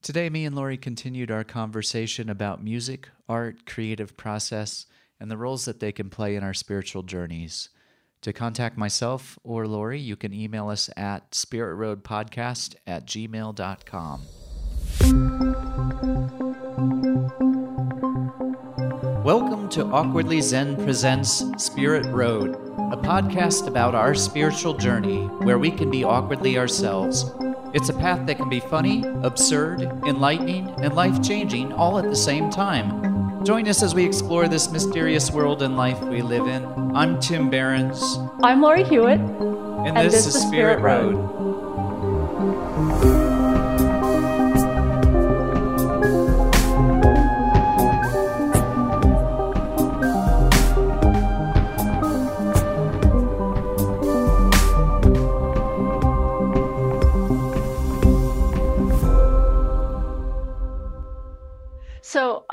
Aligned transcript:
Today, 0.00 0.30
me 0.30 0.44
and 0.44 0.54
Laurie 0.54 0.76
continued 0.76 1.30
our 1.30 1.42
conversation 1.42 2.30
about 2.30 2.62
music, 2.62 3.08
art, 3.28 3.66
creative 3.66 4.16
process, 4.16 4.86
and 5.18 5.28
the 5.28 5.36
roles 5.36 5.64
that 5.64 5.80
they 5.80 5.90
can 5.90 6.08
play 6.08 6.36
in 6.36 6.44
our 6.44 6.54
spiritual 6.54 7.02
journeys. 7.02 7.70
To 8.22 8.32
contact 8.32 8.78
myself 8.78 9.38
or 9.42 9.66
Laurie, 9.66 9.98
you 9.98 10.14
can 10.14 10.32
email 10.32 10.68
us 10.68 10.88
at 10.96 11.32
spiritroadpodcast 11.32 12.76
at 12.86 13.06
gmail.com. 13.06 14.22
Welcome 19.24 19.68
to 19.70 19.84
Awkwardly 19.84 20.40
Zen 20.40 20.76
Presents 20.76 21.44
Spirit 21.58 22.06
Road, 22.06 22.54
a 22.54 22.96
podcast 22.96 23.66
about 23.66 23.96
our 23.96 24.14
spiritual 24.14 24.74
journey 24.74 25.24
where 25.42 25.58
we 25.58 25.72
can 25.72 25.90
be 25.90 26.04
awkwardly 26.04 26.56
ourselves. 26.56 27.24
It's 27.74 27.90
a 27.90 27.92
path 27.92 28.26
that 28.26 28.38
can 28.38 28.48
be 28.48 28.60
funny, 28.60 29.04
absurd, 29.22 29.82
enlightening, 30.06 30.70
and 30.82 30.94
life 30.94 31.22
changing 31.22 31.70
all 31.74 31.98
at 31.98 32.04
the 32.04 32.16
same 32.16 32.48
time. 32.48 33.44
Join 33.44 33.68
us 33.68 33.82
as 33.82 33.94
we 33.94 34.06
explore 34.06 34.48
this 34.48 34.72
mysterious 34.72 35.30
world 35.30 35.62
and 35.62 35.76
life 35.76 36.00
we 36.00 36.22
live 36.22 36.46
in. 36.46 36.64
I'm 36.96 37.20
Tim 37.20 37.50
Behrens. 37.50 38.18
I'm 38.42 38.62
Laurie 38.62 38.84
Hewitt. 38.84 39.20
And, 39.20 39.88
and 39.88 39.96
this, 39.98 40.24
this, 40.24 40.34
is 40.34 40.42
Spirit, 40.42 40.78
Spirit 40.78 40.80
Road. 40.80 41.14
Road. 41.16 41.47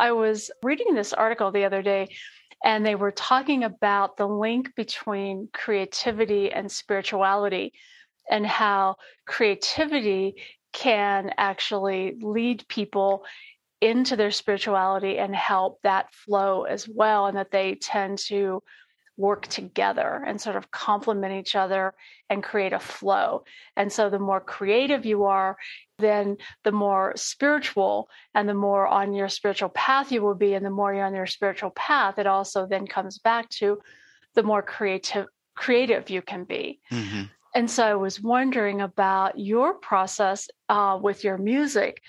I 0.05 0.11
was 0.11 0.51
reading 0.61 0.93
this 0.93 1.13
article 1.13 1.51
the 1.51 1.65
other 1.65 1.81
day, 1.81 2.15
and 2.63 2.85
they 2.85 2.93
were 2.93 3.09
talking 3.09 3.63
about 3.63 4.17
the 4.17 4.27
link 4.27 4.75
between 4.75 5.49
creativity 5.51 6.51
and 6.51 6.71
spirituality 6.71 7.73
and 8.29 8.45
how 8.45 8.97
creativity 9.25 10.43
can 10.73 11.31
actually 11.39 12.17
lead 12.21 12.67
people 12.67 13.25
into 13.81 14.15
their 14.15 14.29
spirituality 14.29 15.17
and 15.17 15.35
help 15.35 15.79
that 15.81 16.13
flow 16.13 16.65
as 16.65 16.87
well, 16.87 17.25
and 17.25 17.37
that 17.37 17.49
they 17.49 17.73
tend 17.73 18.19
to 18.27 18.61
work 19.17 19.47
together 19.47 20.23
and 20.25 20.39
sort 20.39 20.55
of 20.55 20.71
complement 20.71 21.33
each 21.33 21.55
other 21.55 21.93
and 22.29 22.43
create 22.43 22.73
a 22.73 22.79
flow. 22.79 23.43
And 23.75 23.91
so 23.91 24.09
the 24.09 24.19
more 24.19 24.41
creative 24.41 25.05
you 25.05 25.23
are, 25.23 25.57
then 25.99 26.37
the 26.63 26.71
more 26.71 27.13
spiritual 27.15 28.09
and 28.33 28.49
the 28.49 28.53
more 28.53 28.87
on 28.87 29.13
your 29.13 29.29
spiritual 29.29 29.69
path 29.69 30.11
you 30.11 30.21
will 30.21 30.35
be. 30.35 30.53
And 30.53 30.65
the 30.65 30.69
more 30.69 30.93
you're 30.93 31.05
on 31.05 31.15
your 31.15 31.27
spiritual 31.27 31.71
path, 31.71 32.19
it 32.19 32.27
also 32.27 32.67
then 32.67 32.87
comes 32.87 33.19
back 33.19 33.49
to 33.51 33.79
the 34.33 34.43
more 34.43 34.61
creative 34.61 35.27
creative 35.55 36.09
you 36.09 36.21
can 36.21 36.43
be. 36.43 36.79
Mm-hmm. 36.91 37.23
And 37.55 37.71
so 37.71 37.85
I 37.85 37.95
was 37.95 38.21
wondering 38.21 38.81
about 38.81 39.39
your 39.39 39.75
process 39.75 40.49
uh, 40.67 40.99
with 41.01 41.23
your 41.23 41.37
music 41.37 42.01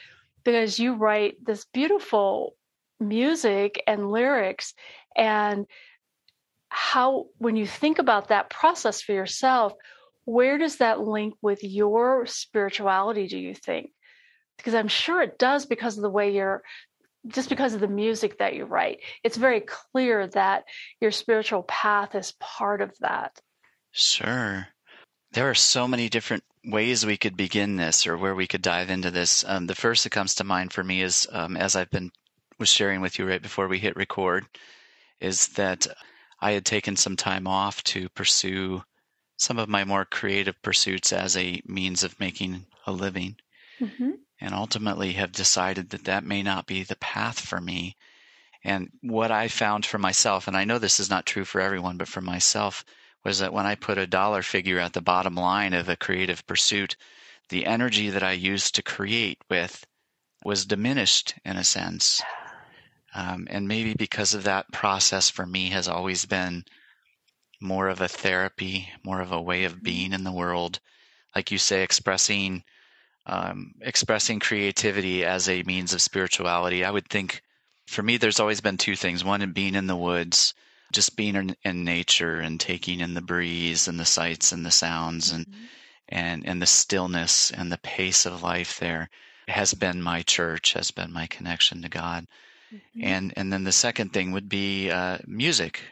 because 0.44 0.80
you 0.80 0.94
write 0.94 1.36
this 1.44 1.64
beautiful 1.72 2.56
music 2.98 3.80
and 3.86 4.10
lyrics 4.10 4.74
and 5.16 5.66
how 6.76 7.24
when 7.38 7.56
you 7.56 7.66
think 7.66 7.98
about 7.98 8.28
that 8.28 8.50
process 8.50 9.00
for 9.00 9.12
yourself 9.12 9.72
where 10.26 10.58
does 10.58 10.76
that 10.76 11.00
link 11.00 11.34
with 11.40 11.64
your 11.64 12.26
spirituality 12.26 13.28
do 13.28 13.38
you 13.38 13.54
think? 13.54 13.90
Because 14.58 14.74
i'm 14.74 14.88
sure 14.88 15.22
it 15.22 15.38
does 15.38 15.64
because 15.64 15.96
of 15.96 16.02
the 16.02 16.10
way 16.10 16.34
you're 16.34 16.62
just 17.28 17.48
because 17.48 17.72
of 17.72 17.80
the 17.80 17.88
music 17.88 18.38
that 18.38 18.54
you 18.54 18.66
write. 18.66 19.00
It's 19.24 19.38
very 19.38 19.60
clear 19.60 20.28
that 20.28 20.64
your 21.00 21.10
spiritual 21.10 21.62
path 21.64 22.14
is 22.14 22.34
part 22.38 22.80
of 22.80 22.92
that. 23.00 23.40
Sure. 23.90 24.68
There 25.32 25.50
are 25.50 25.54
so 25.54 25.88
many 25.88 26.08
different 26.08 26.44
ways 26.64 27.04
we 27.04 27.16
could 27.16 27.36
begin 27.36 27.76
this 27.76 28.06
or 28.06 28.16
where 28.16 28.34
we 28.34 28.46
could 28.46 28.62
dive 28.62 28.90
into 28.90 29.10
this. 29.10 29.44
Um, 29.44 29.66
the 29.66 29.74
first 29.74 30.04
that 30.04 30.10
comes 30.10 30.36
to 30.36 30.44
mind 30.44 30.72
for 30.72 30.84
me 30.84 31.02
is 31.02 31.26
um, 31.32 31.56
as 31.56 31.74
i've 31.74 31.90
been 31.90 32.12
was 32.58 32.68
sharing 32.68 33.00
with 33.00 33.18
you 33.18 33.26
right 33.26 33.42
before 33.42 33.66
we 33.66 33.78
hit 33.78 33.96
record 33.96 34.44
is 35.20 35.48
that 35.48 35.88
I 36.40 36.52
had 36.52 36.64
taken 36.64 36.96
some 36.96 37.16
time 37.16 37.46
off 37.46 37.82
to 37.84 38.08
pursue 38.10 38.82
some 39.38 39.58
of 39.58 39.68
my 39.68 39.84
more 39.84 40.04
creative 40.04 40.60
pursuits 40.62 41.12
as 41.12 41.36
a 41.36 41.62
means 41.66 42.02
of 42.02 42.18
making 42.20 42.66
a 42.86 42.92
living. 42.92 43.36
Mm-hmm. 43.80 44.12
And 44.40 44.54
ultimately 44.54 45.12
have 45.12 45.32
decided 45.32 45.90
that 45.90 46.04
that 46.04 46.24
may 46.24 46.42
not 46.42 46.66
be 46.66 46.82
the 46.82 46.96
path 46.96 47.40
for 47.40 47.60
me. 47.60 47.96
And 48.62 48.90
what 49.00 49.30
I 49.30 49.48
found 49.48 49.86
for 49.86 49.98
myself, 49.98 50.46
and 50.46 50.56
I 50.56 50.64
know 50.64 50.78
this 50.78 51.00
is 51.00 51.08
not 51.08 51.24
true 51.24 51.44
for 51.44 51.60
everyone, 51.60 51.96
but 51.96 52.08
for 52.08 52.20
myself, 52.20 52.84
was 53.24 53.38
that 53.38 53.52
when 53.52 53.66
I 53.66 53.74
put 53.74 53.98
a 53.98 54.06
dollar 54.06 54.42
figure 54.42 54.78
at 54.78 54.92
the 54.92 55.00
bottom 55.00 55.34
line 55.34 55.72
of 55.72 55.88
a 55.88 55.96
creative 55.96 56.46
pursuit, 56.46 56.96
the 57.48 57.66
energy 57.66 58.10
that 58.10 58.22
I 58.22 58.32
used 58.32 58.74
to 58.74 58.82
create 58.82 59.38
with 59.48 59.86
was 60.44 60.66
diminished 60.66 61.34
in 61.44 61.56
a 61.56 61.64
sense. 61.64 62.22
Um, 63.16 63.48
and 63.48 63.66
maybe 63.66 63.94
because 63.94 64.34
of 64.34 64.44
that 64.44 64.70
process 64.72 65.30
for 65.30 65.46
me 65.46 65.70
has 65.70 65.88
always 65.88 66.26
been 66.26 66.66
more 67.62 67.88
of 67.88 68.02
a 68.02 68.08
therapy, 68.08 68.90
more 69.02 69.22
of 69.22 69.32
a 69.32 69.40
way 69.40 69.64
of 69.64 69.72
mm-hmm. 69.72 69.84
being 69.84 70.12
in 70.12 70.22
the 70.22 70.32
world. 70.32 70.80
Like 71.34 71.50
you 71.50 71.56
say, 71.56 71.82
expressing 71.82 72.62
um, 73.24 73.72
expressing 73.80 74.38
creativity 74.38 75.24
as 75.24 75.48
a 75.48 75.62
means 75.62 75.94
of 75.94 76.02
spirituality. 76.02 76.84
I 76.84 76.90
would 76.90 77.08
think 77.08 77.42
for 77.86 78.02
me, 78.02 78.18
there's 78.18 78.38
always 78.38 78.60
been 78.60 78.76
two 78.76 78.94
things. 78.96 79.24
One, 79.24 79.40
in 79.40 79.52
being 79.52 79.74
in 79.74 79.86
the 79.86 79.96
woods, 79.96 80.52
just 80.92 81.16
being 81.16 81.36
in, 81.36 81.56
in 81.64 81.84
nature 81.84 82.38
and 82.38 82.60
taking 82.60 83.00
in 83.00 83.14
the 83.14 83.22
breeze 83.22 83.88
and 83.88 83.98
the 83.98 84.04
sights 84.04 84.52
and 84.52 84.64
the 84.64 84.70
sounds 84.70 85.30
and 85.30 85.46
mm-hmm. 85.46 85.64
and 86.10 86.46
and 86.46 86.60
the 86.60 86.66
stillness 86.66 87.50
and 87.50 87.72
the 87.72 87.78
pace 87.78 88.26
of 88.26 88.42
life 88.42 88.78
there 88.78 89.08
has 89.48 89.72
been 89.72 90.02
my 90.02 90.20
church, 90.20 90.74
has 90.74 90.90
been 90.90 91.12
my 91.12 91.26
connection 91.26 91.80
to 91.80 91.88
God. 91.88 92.26
Mm-hmm. 92.72 93.04
And 93.04 93.32
and 93.36 93.52
then 93.52 93.64
the 93.64 93.72
second 93.72 94.12
thing 94.12 94.32
would 94.32 94.48
be 94.48 94.90
uh, 94.90 95.18
music. 95.26 95.82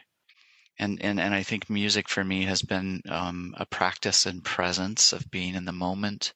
And, 0.77 1.01
and 1.01 1.21
and 1.21 1.33
I 1.33 1.43
think 1.43 1.69
music 1.69 2.09
for 2.09 2.23
me 2.23 2.43
has 2.43 2.61
been 2.61 3.01
um, 3.07 3.55
a 3.57 3.65
practice 3.65 4.25
and 4.25 4.43
presence 4.43 5.13
of 5.13 5.31
being 5.31 5.55
in 5.55 5.63
the 5.63 5.71
moment, 5.71 6.33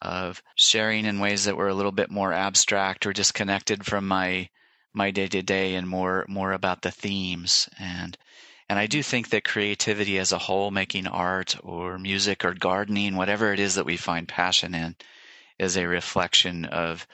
of 0.00 0.42
sharing 0.56 1.04
in 1.04 1.20
ways 1.20 1.44
that 1.44 1.56
were 1.56 1.68
a 1.68 1.74
little 1.74 1.92
bit 1.92 2.10
more 2.10 2.32
abstract 2.32 3.04
or 3.04 3.12
disconnected 3.12 3.84
from 3.84 4.08
my 4.08 4.48
my 4.94 5.10
day 5.10 5.28
to 5.28 5.42
day 5.42 5.74
and 5.74 5.86
more 5.86 6.24
more 6.28 6.52
about 6.52 6.80
the 6.80 6.90
themes 6.90 7.68
and 7.78 8.16
and 8.70 8.78
I 8.78 8.86
do 8.86 9.02
think 9.02 9.28
that 9.30 9.44
creativity 9.44 10.18
as 10.18 10.32
a 10.32 10.38
whole, 10.38 10.70
making 10.70 11.06
art 11.06 11.56
or 11.62 11.98
music 11.98 12.42
or 12.42 12.54
gardening, 12.54 13.16
whatever 13.16 13.52
it 13.52 13.60
is 13.60 13.74
that 13.74 13.84
we 13.84 13.98
find 13.98 14.26
passion 14.26 14.74
in, 14.74 14.96
is 15.58 15.76
a 15.76 15.86
reflection 15.86 16.64
of 16.64 17.06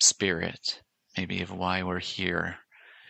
spirit 0.00 0.82
maybe 1.16 1.42
of 1.42 1.50
why 1.50 1.82
we're 1.82 2.00
here. 2.00 2.56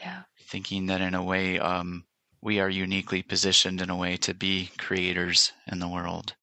Yeah. 0.00 0.22
Thinking 0.48 0.86
that 0.86 1.00
in 1.00 1.14
a 1.14 1.22
way, 1.22 1.58
um, 1.58 2.04
we 2.42 2.60
are 2.60 2.68
uniquely 2.68 3.22
positioned 3.22 3.80
in 3.80 3.90
a 3.90 3.96
way 3.96 4.16
to 4.18 4.34
be 4.34 4.70
creators 4.78 5.52
in 5.66 5.78
the 5.78 5.88
world. 5.88 6.34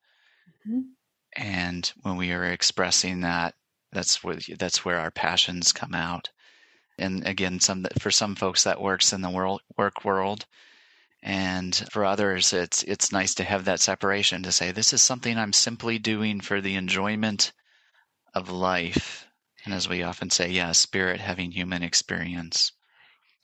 Mm-hmm. 0.68 0.82
And 1.38 1.92
when 2.02 2.18
we 2.18 2.32
are 2.32 2.46
expressing 2.46 3.22
that, 3.22 3.54
that's 3.92 4.24
where 4.24 4.38
that's 4.58 4.84
where 4.84 5.00
our 5.00 5.12
passions 5.12 5.72
come 5.72 5.94
out. 5.94 6.30
And 6.98 7.26
again, 7.28 7.60
some 7.60 7.86
for 8.00 8.12
some 8.12 8.36
folks 8.36 8.64
that 8.64 8.82
works 8.82 9.14
in 9.14 9.22
the 9.22 9.30
world 9.30 9.62
work 9.78 10.04
world, 10.04 10.46
and 11.24 11.76
for 11.92 12.06
others, 12.06 12.52
it's 12.54 12.84
it's 12.84 13.12
nice 13.12 13.36
to 13.36 13.44
have 13.44 13.66
that 13.66 13.80
separation 13.80 14.44
to 14.44 14.52
say 14.52 14.72
this 14.72 14.94
is 14.94 15.02
something 15.02 15.38
I'm 15.38 15.54
simply 15.54 16.00
doing 16.00 16.42
for 16.42 16.62
the 16.62 16.76
enjoyment 16.76 17.52
of 18.34 18.50
life 18.50 19.28
and 19.66 19.74
as 19.74 19.88
we 19.88 20.04
often 20.04 20.30
say, 20.30 20.50
yeah, 20.50 20.72
spirit 20.72 21.20
having 21.20 21.52
human 21.52 21.84
experience. 21.84 22.72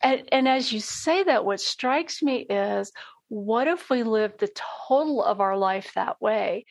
And, 0.02 0.24
and 0.31 0.48
as 0.48 0.72
you 0.72 0.80
say 0.80 1.24
that, 1.24 1.46
what 1.46 1.60
strikes 1.60 2.22
me 2.22 2.46
is 2.50 2.92
what 3.30 3.68
if 3.68 3.90
we 3.90 4.04
lived 4.04 4.40
the 4.40 4.50
total 4.88 5.24
of 5.24 5.42
our 5.42 5.58
life 5.58 5.92
that 5.96 6.22
way 6.22 6.66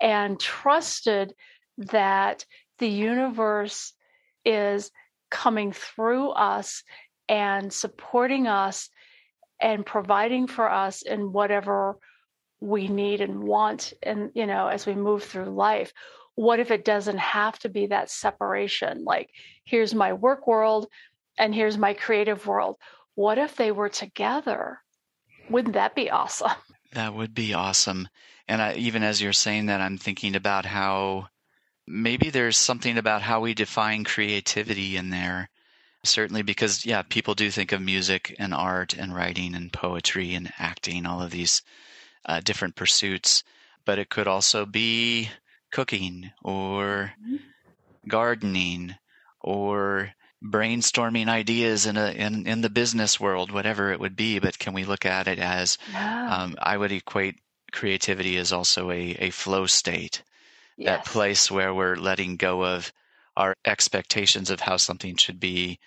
and 0.00 0.38
trusted 0.38 1.34
that 1.78 2.44
the 2.78 2.88
universe 2.88 3.92
is 4.44 4.90
coming 5.30 5.72
through 5.72 6.30
us 6.30 6.82
and 7.28 7.72
supporting 7.72 8.46
us 8.46 8.88
and 9.60 9.84
providing 9.84 10.46
for 10.46 10.70
us 10.70 11.02
in 11.02 11.32
whatever 11.32 11.98
we 12.60 12.88
need 12.88 13.20
and 13.20 13.42
want 13.42 13.92
and 14.02 14.30
you 14.34 14.46
know 14.46 14.66
as 14.66 14.84
we 14.84 14.94
move 14.94 15.22
through 15.22 15.44
life 15.44 15.92
what 16.38 16.60
if 16.60 16.70
it 16.70 16.84
doesn't 16.84 17.18
have 17.18 17.58
to 17.58 17.68
be 17.68 17.86
that 17.88 18.08
separation? 18.08 19.02
Like, 19.02 19.30
here's 19.64 19.92
my 19.92 20.12
work 20.12 20.46
world 20.46 20.86
and 21.36 21.52
here's 21.52 21.76
my 21.76 21.94
creative 21.94 22.46
world. 22.46 22.76
What 23.16 23.38
if 23.38 23.56
they 23.56 23.72
were 23.72 23.88
together? 23.88 24.78
Wouldn't 25.50 25.74
that 25.74 25.96
be 25.96 26.10
awesome? 26.10 26.52
That 26.92 27.12
would 27.12 27.34
be 27.34 27.52
awesome. 27.52 28.08
And 28.46 28.62
I, 28.62 28.74
even 28.74 29.02
as 29.02 29.20
you're 29.20 29.34
saying 29.34 29.66
that, 29.66 29.82
I'm 29.82 29.98
thinking 29.98 30.36
about 30.36 30.64
how 30.64 31.28
maybe 31.86 32.30
there's 32.30 32.56
something 32.56 32.96
about 32.96 33.20
how 33.20 33.40
we 33.40 33.52
define 33.52 34.04
creativity 34.04 34.96
in 34.96 35.10
there. 35.10 35.50
Certainly, 36.02 36.44
because, 36.44 36.86
yeah, 36.86 37.02
people 37.02 37.34
do 37.34 37.50
think 37.50 37.72
of 37.72 37.82
music 37.82 38.34
and 38.38 38.54
art 38.54 38.94
and 38.94 39.14
writing 39.14 39.54
and 39.54 39.70
poetry 39.70 40.34
and 40.34 40.50
acting, 40.58 41.04
all 41.04 41.20
of 41.20 41.30
these 41.30 41.60
uh, 42.24 42.40
different 42.40 42.74
pursuits. 42.74 43.44
But 43.84 43.98
it 43.98 44.08
could 44.08 44.26
also 44.26 44.64
be 44.64 45.28
cooking 45.70 46.30
or 46.42 47.12
mm-hmm. 47.22 47.36
gardening 48.08 48.94
or 49.40 50.12
brainstorming 50.44 51.28
ideas 51.28 51.86
in 51.86 51.96
a 51.96 52.10
in, 52.10 52.46
in 52.46 52.60
the 52.60 52.70
business 52.70 53.18
world, 53.18 53.50
whatever 53.50 53.92
it 53.92 54.00
would 54.00 54.16
be. 54.16 54.38
But 54.38 54.58
can 54.58 54.72
we 54.74 54.84
look 54.84 55.04
at 55.04 55.28
it 55.28 55.38
as 55.38 55.78
yeah. 55.92 56.36
um, 56.36 56.56
I 56.60 56.76
would 56.76 56.92
equate 56.92 57.36
creativity 57.72 58.36
as 58.36 58.52
also 58.52 58.90
a, 58.90 59.16
a 59.18 59.30
flow 59.30 59.66
state 59.66 60.22
yes. 60.78 60.86
that 60.86 61.12
place 61.12 61.50
where 61.50 61.74
we're 61.74 61.96
letting 61.96 62.36
go 62.36 62.64
of 62.64 62.92
our 63.36 63.54
expectations 63.64 64.50
of 64.50 64.60
how 64.60 64.76
something 64.76 65.16
should 65.16 65.38
be, 65.38 65.78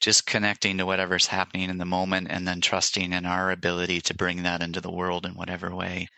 just 0.00 0.26
connecting 0.26 0.78
to 0.78 0.86
whatever's 0.86 1.26
happening 1.26 1.70
in 1.70 1.78
the 1.78 1.84
moment 1.84 2.28
and 2.30 2.46
then 2.46 2.60
trusting 2.60 3.12
in 3.12 3.24
our 3.24 3.50
ability 3.50 4.00
to 4.00 4.14
bring 4.14 4.42
that 4.42 4.62
into 4.62 4.80
the 4.80 4.90
world 4.90 5.24
in 5.24 5.32
whatever 5.32 5.74
way. 5.74 6.08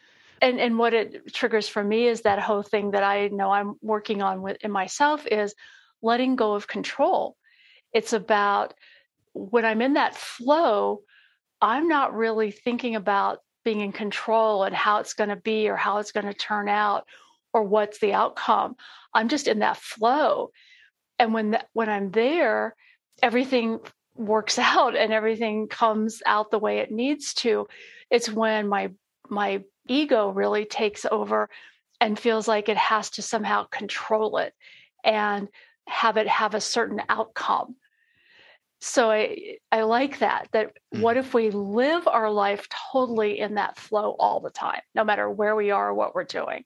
And 0.44 0.60
and 0.60 0.78
what 0.78 0.92
it 0.92 1.32
triggers 1.32 1.68
for 1.68 1.82
me 1.82 2.06
is 2.06 2.20
that 2.20 2.38
whole 2.38 2.62
thing 2.62 2.90
that 2.90 3.02
I 3.02 3.28
know 3.28 3.50
I'm 3.50 3.76
working 3.80 4.20
on 4.20 4.42
with 4.42 4.58
in 4.60 4.70
myself 4.70 5.26
is 5.26 5.54
letting 6.02 6.36
go 6.36 6.52
of 6.52 6.68
control. 6.68 7.34
It's 7.94 8.12
about 8.12 8.74
when 9.32 9.64
I'm 9.64 9.80
in 9.80 9.94
that 9.94 10.14
flow, 10.14 11.00
I'm 11.62 11.88
not 11.88 12.14
really 12.14 12.50
thinking 12.50 12.94
about 12.94 13.38
being 13.64 13.80
in 13.80 13.92
control 13.92 14.64
and 14.64 14.76
how 14.76 14.98
it's 14.98 15.14
going 15.14 15.30
to 15.30 15.36
be 15.36 15.70
or 15.70 15.76
how 15.76 15.96
it's 15.96 16.12
going 16.12 16.26
to 16.26 16.34
turn 16.34 16.68
out 16.68 17.06
or 17.54 17.62
what's 17.62 17.98
the 18.00 18.12
outcome. 18.12 18.76
I'm 19.14 19.28
just 19.28 19.48
in 19.48 19.60
that 19.60 19.78
flow. 19.78 20.50
And 21.18 21.32
when 21.32 21.56
when 21.72 21.88
I'm 21.88 22.10
there, 22.10 22.76
everything 23.22 23.78
works 24.14 24.58
out 24.76 24.94
and 24.94 25.10
everything 25.10 25.68
comes 25.68 26.20
out 26.26 26.50
the 26.50 26.58
way 26.58 26.80
it 26.80 26.92
needs 26.92 27.32
to. 27.32 27.66
It's 28.10 28.28
when 28.28 28.68
my 28.68 28.90
my 29.28 29.62
ego 29.86 30.30
really 30.30 30.64
takes 30.64 31.06
over 31.10 31.48
and 32.00 32.18
feels 32.18 32.48
like 32.48 32.68
it 32.68 32.76
has 32.76 33.10
to 33.10 33.22
somehow 33.22 33.64
control 33.64 34.38
it 34.38 34.54
and 35.04 35.48
have 35.86 36.16
it 36.16 36.26
have 36.26 36.54
a 36.54 36.60
certain 36.60 37.00
outcome. 37.08 37.76
So 38.80 39.10
I 39.10 39.58
I 39.72 39.82
like 39.82 40.18
that 40.18 40.48
that 40.52 40.72
mm. 40.94 41.00
what 41.00 41.16
if 41.16 41.34
we 41.34 41.50
live 41.50 42.06
our 42.06 42.30
life 42.30 42.68
totally 42.92 43.38
in 43.38 43.54
that 43.54 43.78
flow 43.78 44.16
all 44.18 44.40
the 44.40 44.50
time, 44.50 44.80
no 44.94 45.04
matter 45.04 45.30
where 45.30 45.56
we 45.56 45.70
are 45.70 45.90
or 45.90 45.94
what 45.94 46.14
we're 46.14 46.24
doing 46.24 46.64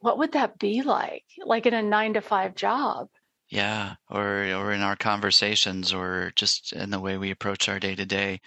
what 0.00 0.18
would 0.18 0.32
that 0.32 0.58
be 0.58 0.82
like? 0.82 1.24
Like 1.44 1.66
in 1.66 1.74
a 1.74 1.82
nine 1.82 2.14
to 2.14 2.20
five 2.20 2.54
job? 2.54 3.08
Yeah, 3.48 3.94
or 4.10 4.44
or 4.54 4.72
in 4.72 4.80
our 4.80 4.96
conversations, 4.96 5.92
or 5.92 6.32
just 6.36 6.72
in 6.72 6.90
the 6.90 7.00
way 7.00 7.16
we 7.16 7.30
approach 7.30 7.68
our 7.68 7.78
day 7.78 7.94
to 7.94 8.06
day. 8.06 8.40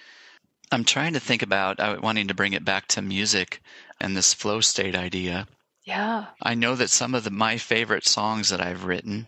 I'm 0.72 0.84
trying 0.84 1.14
to 1.14 1.20
think 1.20 1.42
about 1.42 1.80
uh, 1.80 1.98
wanting 2.02 2.28
to 2.28 2.34
bring 2.34 2.54
it 2.54 2.66
back 2.66 2.88
to 2.90 3.02
music 3.02 3.62
and 4.00 4.16
this 4.16 4.34
flow 4.34 4.62
state 4.62 4.96
idea. 4.96 5.48
Yeah. 5.84 6.26
I 6.42 6.54
know 6.54 6.76
that 6.76 6.90
some 6.90 7.16
of 7.16 7.24
the, 7.24 7.32
my 7.32 7.58
favorite 7.58 8.06
songs 8.06 8.50
that 8.50 8.62
I've 8.62 8.86
written, 8.86 9.28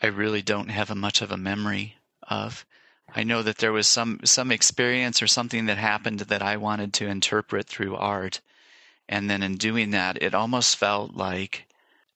I 0.00 0.06
really 0.06 0.42
don't 0.42 0.68
have 0.68 0.90
a 0.90 0.94
much 0.94 1.20
of 1.20 1.30
a 1.30 1.36
memory 1.36 1.96
of. 2.22 2.64
I 3.14 3.22
know 3.22 3.42
that 3.42 3.58
there 3.58 3.72
was 3.72 3.86
some 3.86 4.20
some 4.24 4.50
experience 4.50 5.22
or 5.22 5.26
something 5.26 5.66
that 5.66 5.78
happened 5.78 6.20
that 6.20 6.42
I 6.42 6.56
wanted 6.56 6.92
to 6.94 7.06
interpret 7.06 7.66
through 7.68 7.94
art, 7.96 8.40
and 9.08 9.30
then 9.30 9.42
in 9.42 9.56
doing 9.56 9.90
that, 9.90 10.20
it 10.22 10.34
almost 10.34 10.76
felt 10.76 11.14
like 11.14 11.66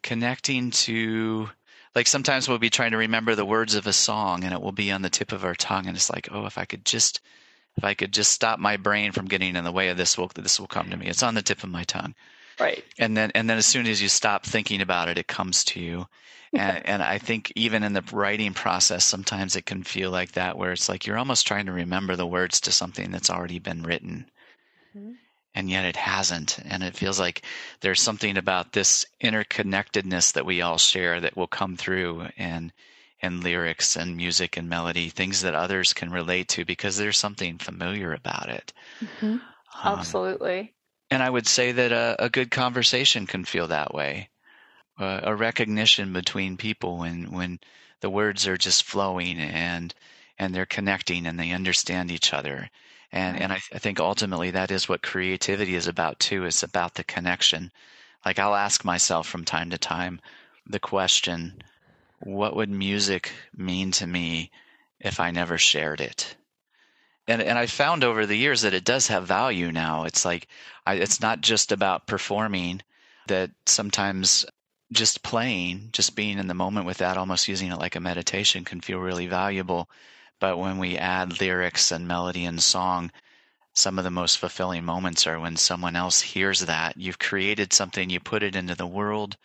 connecting 0.03 0.71
to, 0.71 1.51
like 1.95 2.07
sometimes 2.07 2.49
we'll 2.49 2.59
be 2.59 2.71
trying 2.71 2.91
to 2.93 2.97
remember 2.97 3.35
the 3.35 3.45
words 3.45 3.75
of 3.75 3.87
a 3.87 3.93
song 3.93 4.45
and 4.45 4.53
it 4.53 4.61
will 4.61 4.73
be 4.73 4.91
on 4.91 5.03
the 5.03 5.11
tip 5.11 5.33
of 5.33 5.45
our 5.45 5.55
tongue. 5.55 5.87
And 5.87 5.97
it's 5.97 6.11
like, 6.11 6.29
oh, 6.33 6.47
if 6.47 6.59
I 6.59 6.65
could 6.65 6.85
just, 6.85 7.21
if 7.77 7.85
I 7.85 7.95
could 7.95 8.13
just 8.13 8.33
stop 8.33 8.59
my 8.59 8.77
brain 8.77 9.13
from 9.13 9.27
getting 9.27 9.57
in 9.57 9.65
the 9.65 9.73
way 9.73 9.89
of 9.89 9.97
this, 9.97 10.19
will 10.19 10.31
this 10.35 10.61
will 10.61 10.67
come 10.67 10.91
to 10.91 10.97
me. 10.97 11.07
It's 11.07 11.23
on 11.23 11.35
the 11.35 11.43
tip 11.43 11.63
of 11.63 11.71
my 11.71 11.85
tongue. 11.85 12.15
Right. 12.59 12.85
And 12.99 13.17
then, 13.17 13.31
and 13.35 13.49
then 13.49 13.57
as 13.57 13.67
soon 13.67 13.87
as 13.87 14.03
you 14.03 14.09
stop 14.09 14.45
thinking 14.45 14.83
about 14.83 15.09
it, 15.09 15.19
it 15.19 15.27
comes 15.27 15.65
to 15.65 15.81
you. 15.81 16.07
And, 16.53 16.85
and 16.85 17.03
I 17.03 17.19
think 17.19 17.53
even 17.55 17.85
in 17.85 17.93
the 17.93 18.05
writing 18.13 18.55
process, 18.55 19.05
sometimes 19.05 19.55
it 19.55 19.67
can 19.67 19.85
feel 19.85 20.11
like 20.11 20.33
that, 20.33 20.59
where 20.59 20.73
it's 20.73 20.89
like 20.89 21.07
you're 21.07 21.17
almost 21.17 21.47
trying 21.47 21.67
to 21.67 21.73
remember 21.73 22.17
the 22.17 22.27
words 22.27 22.61
to 22.63 22.73
something 22.73 23.13
that's 23.13 23.31
already 23.31 23.61
been 23.61 23.83
written. 23.83 24.27
Mm-hmm 24.97 25.13
and 25.55 25.69
yet 25.69 25.85
it 25.85 25.97
hasn't. 25.97 26.59
And 26.65 26.83
it 26.83 26.97
feels 26.97 27.19
like 27.19 27.43
there's 27.81 28.01
something 28.01 28.37
about 28.37 28.73
this 28.73 29.05
interconnectedness 29.23 30.33
that 30.35 30.47
we 30.47 30.63
all 30.63 30.79
share 30.79 31.21
that 31.21 31.37
will 31.37 31.47
come 31.47 31.77
through 31.77 32.29
in 32.37 32.73
in 33.23 33.41
lyrics 33.41 33.97
and 33.97 34.17
music 34.17 34.57
and 34.57 34.69
melody, 34.69 35.09
things 35.09 35.43
that 35.43 35.55
others 35.55 35.93
can 35.93 36.11
relate 36.11 36.49
to 36.49 36.65
because 36.65 36.97
there's 36.97 37.19
something 37.19 37.59
familiar 37.59 38.13
about 38.13 38.49
it. 38.49 38.73
Mm-hmm. 39.03 39.27
Um, 39.27 39.99
Absolutely. 39.99 40.75
And 41.11 41.23
I 41.23 41.31
would 41.31 41.47
say 41.47 41.73
that 41.73 41.93
a, 41.93 42.17
a 42.19 42.31
good 42.31 42.51
conversation 42.51 43.27
can 43.27 43.45
feel 43.45 43.67
that 43.69 43.93
way. 43.93 44.29
Uh, 44.99 45.21
a 45.23 45.35
recognition 45.35 46.13
between 46.13 46.57
people 46.57 46.99
when 46.99 47.33
when 47.33 47.59
the 48.01 48.11
words 48.11 48.47
are 48.47 48.57
just 48.57 48.85
flowing 48.85 49.39
and 49.39 49.95
and 50.39 50.55
they're 50.55 50.67
connecting 50.67 51.27
and 51.27 51.39
they 51.39 51.53
understand 51.53 52.11
each 52.11 52.35
other 52.35 52.71
and 53.13 53.35
right. 53.35 53.43
and 53.43 53.53
I, 53.53 53.61
I 53.73 53.79
think 53.79 53.99
ultimately 53.99 54.51
that 54.51 54.71
is 54.71 54.89
what 54.89 55.03
creativity 55.03 55.75
is 55.75 55.87
about 55.87 56.19
too 56.19 56.45
It's 56.45 56.63
about 56.63 56.95
the 56.95 57.05
connection 57.05 57.73
like 58.25 58.39
i'll 58.39 58.55
ask 58.55 58.85
myself 58.85 59.27
from 59.27 59.45
time 59.45 59.71
to 59.71 59.79
time 59.79 60.21
the 60.67 60.79
question 60.79 61.63
what 62.21 62.55
would 62.57 62.71
music 62.71 63.33
mean 63.57 63.91
to 63.91 64.07
me 64.07 64.51
if 64.99 65.21
i 65.21 65.31
never 65.31 65.59
shared 65.59 66.01
it 66.01 66.37
and 67.27 67.43
and 67.43 67.59
i 67.59 67.67
found 67.67 68.05
over 68.05 68.27
the 68.27 68.37
years 68.37 68.63
that 68.63 68.75
it 68.75 68.85
does 68.85 69.09
have 69.09 69.27
value 69.27 69.73
now 69.73 70.05
it's 70.05 70.25
like 70.25 70.47
I, 70.87 70.95
it's 70.95 71.21
not 71.21 71.41
just 71.41 71.73
about 71.73 72.07
performing 72.07 72.83
that 73.27 73.51
sometimes 73.67 74.47
just 74.93 75.23
playing 75.23 75.91
just 75.93 76.17
being 76.17 76.39
in 76.39 76.49
the 76.49 76.55
moment 76.55 76.87
with 76.87 76.99
that 76.99 77.17
almost 77.17 77.49
using 77.49 77.71
it 77.71 77.79
like 77.79 77.97
a 77.97 78.01
meditation 78.01 78.65
can 78.65 78.81
feel 78.81 78.99
really 78.99 79.27
valuable 79.27 79.89
but 80.41 80.57
when 80.57 80.79
we 80.79 80.97
add 80.97 81.39
lyrics 81.39 81.93
and 81.93 82.09
melody 82.09 82.47
and 82.47 82.63
song, 82.63 83.13
some 83.75 83.99
of 83.99 84.05
the 84.05 84.11
most 84.11 84.39
fulfilling 84.39 84.85
moments 84.87 85.27
are 85.27 85.39
when 85.39 85.57
someone 85.57 85.95
else 85.95 86.23
hears 86.23 86.61
that. 86.61 86.97
You've 86.97 87.19
created 87.19 87.75
something, 87.75 88.09
you 88.09 88.21
put 88.21 88.43
it 88.43 88.57
into 88.57 88.75
the 88.75 88.87
world, 88.87 89.37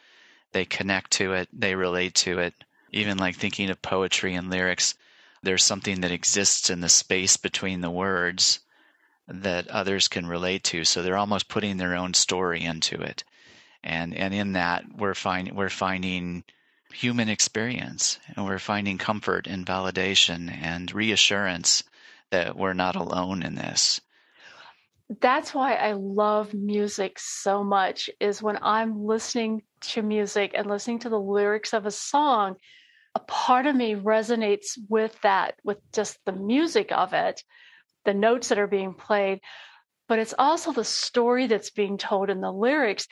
they 0.53 0.63
connect 0.63 1.11
to 1.11 1.33
it, 1.33 1.49
they 1.51 1.75
relate 1.75 2.15
to 2.15 2.39
it. 2.39 2.53
Even 2.95 3.17
like 3.17 3.35
thinking 3.35 3.69
of 3.69 3.81
poetry 3.81 4.35
and 4.35 4.49
lyrics, 4.49 4.95
there's 5.43 5.63
something 5.63 5.99
that 6.01 6.11
exists 6.11 6.69
in 6.69 6.79
the 6.79 6.87
space 6.87 7.35
between 7.35 7.81
the 7.81 7.89
words 7.91 8.61
that 9.27 9.67
others 9.67 10.07
can 10.07 10.25
relate 10.25 10.63
to. 10.63 10.85
So 10.85 11.03
they're 11.03 11.17
almost 11.17 11.49
putting 11.49 11.75
their 11.75 11.93
own 11.95 12.13
story 12.13 12.63
into 12.63 13.01
it. 13.01 13.25
And 13.83 14.15
and 14.15 14.33
in 14.33 14.53
that 14.53 14.85
we're 14.95 15.13
finding 15.13 15.55
we're 15.55 15.69
finding 15.69 16.45
human 16.93 17.27
experience. 17.27 18.17
And 18.33 18.45
we're 18.45 18.59
finding 18.59 18.97
comfort 18.97 19.45
and 19.45 19.65
validation 19.65 20.49
and 20.49 20.93
reassurance 20.93 21.83
that 22.29 22.55
we're 22.55 22.73
not 22.73 22.95
alone 22.95 23.43
in 23.43 23.55
this. 23.55 23.99
That's 25.19 25.53
why 25.53 25.75
I 25.75 25.91
love 25.91 26.53
music 26.53 27.19
so 27.19 27.61
much 27.61 28.09
is 28.19 28.41
when 28.41 28.57
I'm 28.61 29.05
listening 29.05 29.63
to 29.81 30.01
music 30.01 30.53
and 30.55 30.67
listening 30.67 30.99
to 30.99 31.09
the 31.09 31.19
lyrics 31.19 31.73
of 31.73 31.85
a 31.85 31.91
song, 31.91 32.55
a 33.15 33.19
part 33.19 33.65
of 33.65 33.75
me 33.75 33.95
resonates 33.95 34.77
with 34.89 35.19
that, 35.21 35.55
with 35.63 35.79
just 35.93 36.19
the 36.25 36.33
music 36.33 36.91
of 36.91 37.13
it, 37.13 37.41
the 38.03 38.13
notes 38.13 38.49
that 38.49 38.59
are 38.59 38.67
being 38.67 38.93
played, 38.93 39.39
but 40.07 40.19
it's 40.19 40.35
also 40.37 40.71
the 40.71 40.83
story 40.83 41.47
that's 41.47 41.71
being 41.71 41.97
told 41.97 42.29
in 42.29 42.41
the 42.41 42.51
lyrics. 42.51 43.07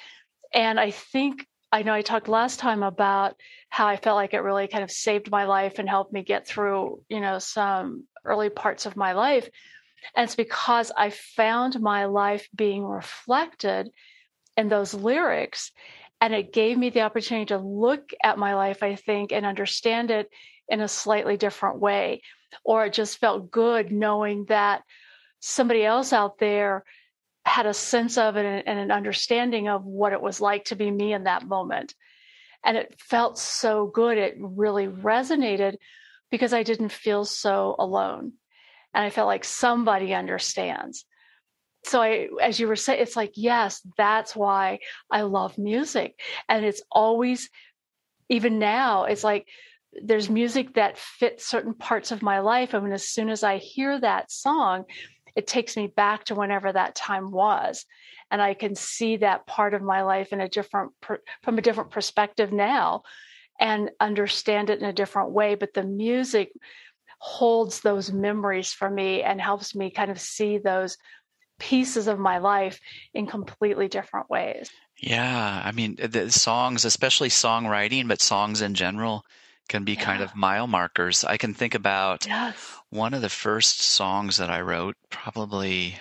And 0.54 0.80
I 0.80 0.92
think 0.92 1.48
I 1.72 1.82
know 1.82 1.94
I 1.94 2.04
talked 2.04 2.28
last 2.28 2.60
time 2.60 2.84
about 2.84 3.36
how 3.70 3.88
I 3.88 3.98
felt 3.98 4.16
like 4.16 4.36
it 4.36 4.42
really 4.42 4.68
kind 4.68 4.84
of 4.84 4.92
saved 4.92 5.32
my 5.32 5.46
life 5.46 5.80
and 5.80 5.90
helped 5.90 6.14
me 6.14 6.22
get 6.22 6.46
through, 6.46 7.02
you 7.10 7.20
know, 7.20 7.40
some 7.40 8.04
early 8.24 8.50
parts 8.50 8.86
of 8.86 8.96
my 8.96 9.14
life. 9.14 9.50
And 10.16 10.26
it's 10.26 10.36
because 10.36 10.92
I 10.96 11.10
found 11.10 11.82
my 11.82 12.06
life 12.06 12.48
being 12.56 12.84
reflected 12.84 13.90
in 14.56 14.70
those 14.70 14.94
lyrics. 14.94 15.72
And 16.24 16.34
it 16.34 16.54
gave 16.54 16.78
me 16.78 16.90
the 16.90 17.02
opportunity 17.02 17.48
to 17.48 17.58
look 17.58 18.12
at 18.24 18.38
my 18.38 18.56
life, 18.56 18.82
I 18.82 18.96
think, 18.96 19.34
and 19.34 19.46
understand 19.46 20.10
it 20.10 20.30
in 20.70 20.80
a 20.80 20.88
slightly 20.88 21.36
different 21.36 21.80
way. 21.80 22.22
Or 22.64 22.86
it 22.86 22.94
just 22.94 23.18
felt 23.18 23.52
good 23.52 23.92
knowing 23.92 24.46
that 24.46 24.84
somebody 25.42 25.84
else 25.84 26.14
out 26.14 26.40
there 26.40 26.86
had 27.44 27.66
a 27.66 27.74
sense 27.74 28.18
of 28.18 28.38
it 28.38 28.64
and 28.66 28.80
an 28.80 28.90
understanding 28.90 29.68
of 29.68 29.84
what 29.84 30.14
it 30.14 30.22
was 30.22 30.40
like 30.40 30.64
to 30.66 30.78
be 30.78 30.90
me 30.90 31.12
in 31.12 31.26
that 31.26 31.46
moment. 31.46 31.94
And 32.64 32.78
it 32.78 32.96
felt 33.02 33.38
so 33.38 33.88
good. 33.88 34.18
It 34.18 34.38
really 34.40 34.88
resonated 34.88 35.76
because 36.32 36.54
I 36.54 36.64
didn't 36.64 36.94
feel 36.94 37.26
so 37.26 37.76
alone. 37.78 38.32
And 38.94 39.04
I 39.04 39.10
felt 39.10 39.28
like 39.28 39.44
somebody 39.44 40.14
understands. 40.14 41.04
So 41.86 42.02
I, 42.02 42.30
as 42.42 42.60
you 42.60 42.68
were 42.68 42.76
saying, 42.76 43.02
it's 43.02 43.16
like, 43.16 43.34
yes, 43.36 43.82
that's 43.98 44.36
why 44.36 44.80
I 45.12 45.22
love 45.24 45.58
music. 45.58 46.20
And 46.48 46.66
it's 46.66 46.82
always, 46.92 47.50
even 48.30 48.60
now, 48.60 49.04
it's 49.06 49.24
like 49.24 49.48
there's 50.02 50.30
music 50.30 50.76
that 50.76 50.98
fits 50.98 51.46
certain 51.46 51.74
parts 51.74 52.12
of 52.12 52.22
my 52.22 52.40
life. 52.40 52.74
Mean, 52.74 52.94
as 52.94 53.08
soon 53.08 53.30
as 53.30 53.44
I 53.44 53.58
hear 53.58 54.00
that 54.00 54.32
song, 54.32 54.86
it 55.36 55.48
takes 55.48 55.76
me 55.76 55.88
back 55.88 56.26
to 56.26 56.36
whenever 56.36 56.72
that 56.72 56.96
time 56.96 57.32
was 57.32 57.86
and 58.34 58.42
i 58.42 58.54
can 58.54 58.76
see 58.76 59.18
that 59.18 59.46
part 59.46 59.74
of 59.74 59.82
my 59.82 60.02
life 60.02 60.34
in 60.34 60.42
a 60.42 60.50
different 60.50 60.92
from 61.42 61.58
a 61.58 61.62
different 61.62 61.92
perspective 61.92 62.52
now 62.52 63.04
and 63.60 63.92
understand 64.00 64.70
it 64.70 64.80
in 64.80 64.86
a 64.86 64.94
different 64.94 65.32
way 65.32 65.56
but 65.56 65.74
the 65.74 65.84
music 65.84 66.52
holds 67.20 67.80
those 67.80 68.12
memories 68.12 68.74
for 68.74 68.90
me 68.90 69.24
and 69.24 69.40
helps 69.40 69.74
me 69.74 69.90
kind 69.90 70.12
of 70.12 70.20
see 70.20 70.58
those 70.58 70.98
pieces 71.60 72.08
of 72.08 72.20
my 72.20 72.38
life 72.38 72.80
in 73.14 73.28
completely 73.28 73.88
different 73.88 74.30
ways 74.30 74.70
yeah 74.98 75.62
i 75.64 75.72
mean 75.72 75.96
the 75.96 76.32
songs 76.32 76.86
especially 76.86 77.30
songwriting 77.30 78.08
but 78.08 78.22
songs 78.22 78.62
in 78.62 78.74
general 78.74 79.24
can 79.70 79.84
be 79.84 79.94
yeah. 79.94 80.04
kind 80.04 80.22
of 80.22 80.36
mile 80.36 80.68
markers. 80.68 81.24
I 81.24 81.38
can 81.38 81.54
think 81.54 81.76
about 81.76 82.28
yes. 82.28 82.56
one 82.90 83.14
of 83.14 83.22
the 83.22 83.30
first 83.30 83.82
songs 83.82 84.38
that 84.38 84.50
I 84.50 84.62
wrote, 84.62 84.96
probably. 85.10 85.98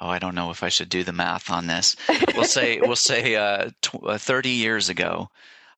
Oh, 0.00 0.08
I 0.08 0.20
don't 0.20 0.36
know 0.36 0.50
if 0.50 0.62
I 0.62 0.68
should 0.68 0.88
do 0.88 1.02
the 1.02 1.12
math 1.12 1.50
on 1.50 1.66
this. 1.66 1.96
We'll 2.34 2.44
say 2.44 2.80
we'll 2.82 2.96
say 2.96 3.34
uh, 3.34 3.70
tw- 3.82 4.04
uh, 4.04 4.18
30 4.18 4.50
years 4.50 4.88
ago. 4.88 5.28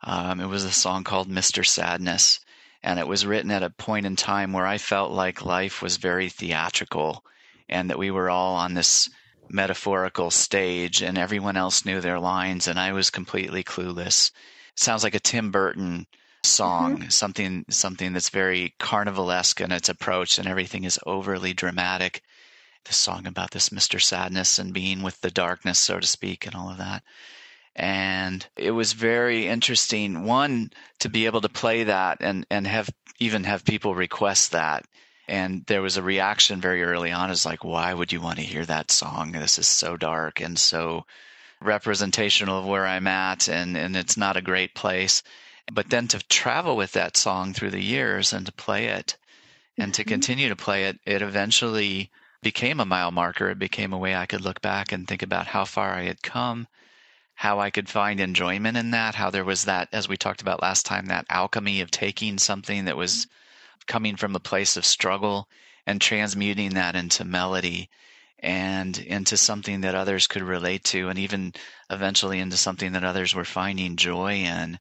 Um, 0.03 0.41
it 0.41 0.47
was 0.47 0.65
a 0.65 0.73
song 0.73 1.05
called 1.05 1.31
"Mr. 1.31 1.65
Sadness," 1.65 2.41
and 2.83 2.99
it 2.99 3.09
was 3.09 3.25
written 3.25 3.51
at 3.51 3.63
a 3.63 3.71
point 3.71 4.07
in 4.07 4.17
time 4.17 4.53
where 4.53 4.67
I 4.67 4.79
felt 4.79 5.13
like 5.13 5.45
life 5.45 5.81
was 5.81 5.97
very 5.97 6.29
theatrical, 6.29 7.25
and 7.71 7.89
that 7.89 7.99
we 7.99 8.11
were 8.11 8.29
all 8.29 8.57
on 8.57 8.75
this 8.75 9.09
metaphorical 9.49 10.31
stage, 10.31 11.03
and 11.03 11.17
everyone 11.17 11.57
else 11.57 11.85
knew 11.85 12.01
their 12.01 12.21
lines, 12.21 12.69
and 12.69 12.79
I 12.79 12.93
was 12.93 13.11
completely 13.11 13.65
clueless. 13.65 14.31
Sounds 14.77 15.03
like 15.03 15.15
a 15.15 15.21
Tim 15.21 15.51
Burton 15.51 16.07
song, 16.45 16.99
mm-hmm. 16.99 17.09
something 17.09 17.65
something 17.69 18.13
that's 18.13 18.31
very 18.31 18.75
carnivalesque 18.79 19.61
in 19.61 19.73
its 19.73 19.89
approach, 19.89 20.39
and 20.39 20.47
everything 20.47 20.85
is 20.85 21.01
overly 21.07 21.53
dramatic. 21.53 22.23
The 22.85 22.93
song 22.95 23.27
about 23.27 23.51
this 23.51 23.69
Mr. 23.69 24.01
Sadness 24.01 24.59
and 24.59 24.73
being 24.73 25.03
with 25.03 25.21
the 25.21 25.31
darkness, 25.31 25.79
so 25.79 26.01
to 26.01 26.07
speak, 26.07 26.47
and 26.47 26.55
all 26.55 26.71
of 26.71 26.79
that. 26.79 27.03
And 27.77 28.47
it 28.57 28.73
was 28.73 28.95
very 28.95 29.47
interesting, 29.47 30.25
one, 30.25 30.71
to 31.01 31.09
be 31.09 31.27
able 31.27 31.43
to 31.43 31.49
play 31.49 31.85
that 31.85 32.19
and, 32.21 32.47
and 32.51 32.67
have 32.67 32.91
even 33.19 33.45
have 33.45 33.65
people 33.65 33.95
request 33.95 34.53
that. 34.53 34.87
And 35.31 35.65
there 35.67 35.81
was 35.81 35.97
a 35.97 36.03
reaction 36.03 36.61
very 36.61 36.83
early 36.83 37.13
on 37.13 37.31
is 37.31 37.47
like, 37.47 37.65
why 37.65 37.95
would 37.95 38.13
you 38.13 38.21
want 38.21 38.39
to 38.39 38.45
hear 38.45 38.67
that 38.67 38.91
song? 38.91 39.33
This 39.33 39.59
is 39.59 39.67
so 39.67 39.97
dark 39.97 40.41
and 40.41 40.59
so 40.59 41.07
representational 41.63 42.59
of 42.59 42.67
where 42.67 42.87
I'm 42.87 43.07
at 43.07 43.49
and, 43.49 43.77
and 43.77 43.97
it's 43.97 44.17
not 44.17 44.37
a 44.37 44.43
great 44.43 44.75
place 44.75 45.23
but 45.73 45.91
then 45.91 46.09
to 46.09 46.19
travel 46.29 46.77
with 46.77 46.93
that 46.93 47.17
song 47.17 47.53
through 47.53 47.71
the 47.71 47.83
years 47.83 48.33
and 48.33 48.47
to 48.47 48.53
play 48.53 48.87
it 48.87 49.17
and 49.79 49.95
to 49.95 50.03
mm-hmm. 50.03 50.09
continue 50.09 50.49
to 50.49 50.57
play 50.57 50.85
it, 50.85 50.99
it 51.07 51.23
eventually 51.23 52.11
became 52.43 52.81
a 52.81 52.85
mile 52.85 53.11
marker. 53.11 53.51
It 53.51 53.59
became 53.59 53.93
a 53.93 53.99
way 53.99 54.15
I 54.15 54.27
could 54.27 54.41
look 54.41 54.61
back 54.61 54.93
and 54.93 55.07
think 55.07 55.23
about 55.23 55.47
how 55.47 55.65
far 55.65 55.95
I 55.95 56.05
had 56.05 56.23
come, 56.23 56.67
how 57.35 57.61
I 57.61 57.71
could 57.71 57.89
find 57.89 58.21
enjoyment 58.21 58.77
in 58.77 58.91
that, 58.93 59.15
how 59.15 59.31
there 59.31 59.45
was 59.45 59.65
that, 59.65 59.89
as 59.93 60.09
we 60.09 60.17
talked 60.17 60.43
about 60.43 60.63
last 60.63 60.87
time, 60.87 61.07
that 61.07 61.27
alchemy 61.31 61.81
of 61.81 61.91
taking 61.91 62.39
something 62.39 62.87
that 62.87 62.97
was 62.97 63.27
coming 63.91 64.15
from 64.15 64.37
a 64.37 64.41
place 64.41 64.77
of 64.77 64.87
struggle 64.87 65.49
and 65.85 66.01
transmuting 66.01 66.75
that 66.75 66.95
into 66.95 67.25
melody 67.25 67.91
and 68.39 68.97
into 68.97 69.37
something 69.37 69.81
that 69.81 69.97
others 69.97 70.29
could 70.29 70.43
relate 70.43 70.85
to, 70.85 71.09
and 71.09 71.19
even 71.19 71.53
eventually 71.91 72.39
into 72.39 72.57
something 72.57 72.93
that 72.93 73.05
others 73.05 73.35
were 73.35 73.45
finding 73.45 73.97
joy 73.97 74.35
in. 74.35 74.79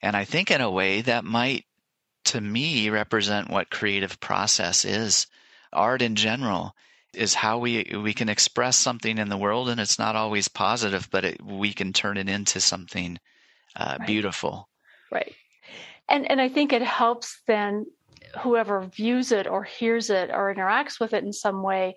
And 0.00 0.16
I 0.16 0.24
think 0.24 0.50
in 0.50 0.60
a 0.60 0.70
way 0.70 1.02
that 1.02 1.24
might, 1.24 1.66
to 2.26 2.40
me, 2.40 2.88
represent 2.88 3.50
what 3.50 3.68
creative 3.68 4.20
process 4.20 4.84
is. 4.84 5.26
Art 5.72 6.00
in 6.00 6.14
general 6.14 6.74
is 7.12 7.34
how 7.34 7.58
we 7.58 7.92
we 8.00 8.14
can 8.14 8.28
express 8.28 8.76
something 8.76 9.18
in 9.18 9.28
the 9.28 9.36
world, 9.36 9.68
and 9.68 9.80
it's 9.80 9.98
not 9.98 10.14
always 10.14 10.46
positive, 10.46 11.08
but 11.10 11.24
it, 11.24 11.42
we 11.42 11.72
can 11.72 11.92
turn 11.92 12.16
it 12.16 12.28
into 12.28 12.60
something 12.60 13.18
uh, 13.74 13.96
right. 13.98 14.06
beautiful. 14.06 14.68
Right. 15.10 15.34
And 16.08 16.30
and 16.30 16.40
I 16.40 16.48
think 16.48 16.72
it 16.72 16.82
helps 16.82 17.40
then 17.46 17.86
whoever 18.40 18.82
views 18.82 19.32
it 19.32 19.46
or 19.46 19.64
hears 19.64 20.10
it 20.10 20.30
or 20.30 20.54
interacts 20.54 20.98
with 20.98 21.12
it 21.12 21.24
in 21.24 21.32
some 21.32 21.62
way. 21.62 21.96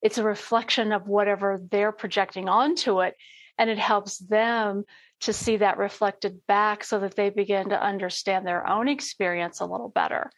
It's 0.00 0.18
a 0.18 0.24
reflection 0.24 0.92
of 0.92 1.06
whatever 1.06 1.60
they're 1.70 1.92
projecting 1.92 2.48
onto 2.48 3.00
it, 3.02 3.14
and 3.58 3.70
it 3.70 3.78
helps 3.78 4.18
them 4.18 4.84
to 5.20 5.32
see 5.32 5.58
that 5.58 5.78
reflected 5.78 6.40
back 6.48 6.82
so 6.82 6.98
that 7.00 7.14
they 7.14 7.30
begin 7.30 7.68
to 7.68 7.80
understand 7.80 8.46
their 8.46 8.68
own 8.68 8.88
experience 8.88 9.60
a 9.60 9.66
little 9.66 9.88
better. 9.88 10.30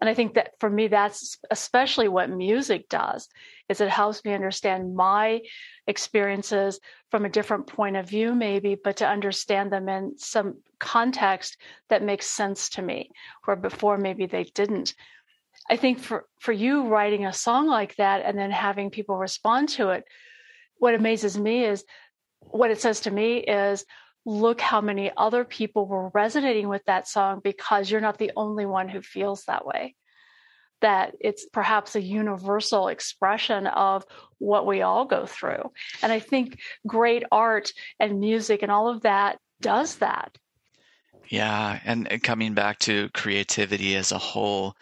And 0.00 0.08
I 0.08 0.14
think 0.14 0.34
that 0.34 0.54
for 0.58 0.68
me, 0.68 0.88
that's 0.88 1.38
especially 1.50 2.08
what 2.08 2.28
music 2.28 2.88
does, 2.88 3.28
is 3.68 3.80
it 3.80 3.88
helps 3.88 4.24
me 4.24 4.34
understand 4.34 4.96
my 4.96 5.42
experiences 5.86 6.80
from 7.10 7.24
a 7.24 7.28
different 7.28 7.68
point 7.68 7.96
of 7.96 8.08
view, 8.08 8.34
maybe, 8.34 8.74
but 8.74 8.96
to 8.96 9.06
understand 9.06 9.70
them 9.70 9.88
in 9.88 10.14
some 10.18 10.56
context 10.82 11.56
that 11.88 12.02
makes 12.02 12.26
sense 12.26 12.68
to 12.70 12.82
me, 12.82 13.10
where 13.44 13.56
before 13.56 13.96
maybe 13.96 14.26
they 14.26 14.44
didn't. 14.44 14.94
I 15.70 15.76
think 15.76 16.00
for, 16.00 16.26
for 16.40 16.52
you 16.52 16.88
writing 16.88 17.24
a 17.24 17.32
song 17.32 17.68
like 17.68 17.96
that 17.96 18.22
and 18.24 18.36
then 18.36 18.50
having 18.50 18.90
people 18.90 19.16
respond 19.16 19.70
to 19.70 19.90
it, 19.90 20.04
what 20.76 20.94
amazes 20.94 21.38
me 21.38 21.64
is 21.64 21.84
what 22.40 22.72
it 22.72 22.80
says 22.80 23.00
to 23.00 23.10
me 23.10 23.38
is 23.38 23.84
look 24.26 24.60
how 24.60 24.80
many 24.80 25.10
other 25.16 25.44
people 25.44 25.86
were 25.86 26.10
resonating 26.10 26.68
with 26.68 26.84
that 26.86 27.08
song 27.08 27.40
because 27.42 27.90
you're 27.90 28.00
not 28.00 28.18
the 28.18 28.32
only 28.36 28.66
one 28.66 28.88
who 28.88 29.00
feels 29.00 29.44
that 29.44 29.64
way. 29.64 29.94
That 30.80 31.14
it's 31.20 31.46
perhaps 31.46 31.94
a 31.94 32.02
universal 32.02 32.88
expression 32.88 33.68
of 33.68 34.04
what 34.38 34.66
we 34.66 34.82
all 34.82 35.04
go 35.04 35.26
through. 35.26 35.70
And 36.02 36.10
I 36.10 36.18
think 36.18 36.58
great 36.86 37.22
art 37.30 37.72
and 38.00 38.18
music 38.18 38.62
and 38.62 38.72
all 38.72 38.88
of 38.88 39.02
that 39.02 39.38
does 39.60 39.96
that. 39.96 40.36
Yeah. 41.28 41.80
And 41.84 42.22
coming 42.22 42.54
back 42.54 42.78
to 42.80 43.08
creativity 43.10 43.96
as 43.96 44.12
a 44.12 44.18
whole, 44.18 44.76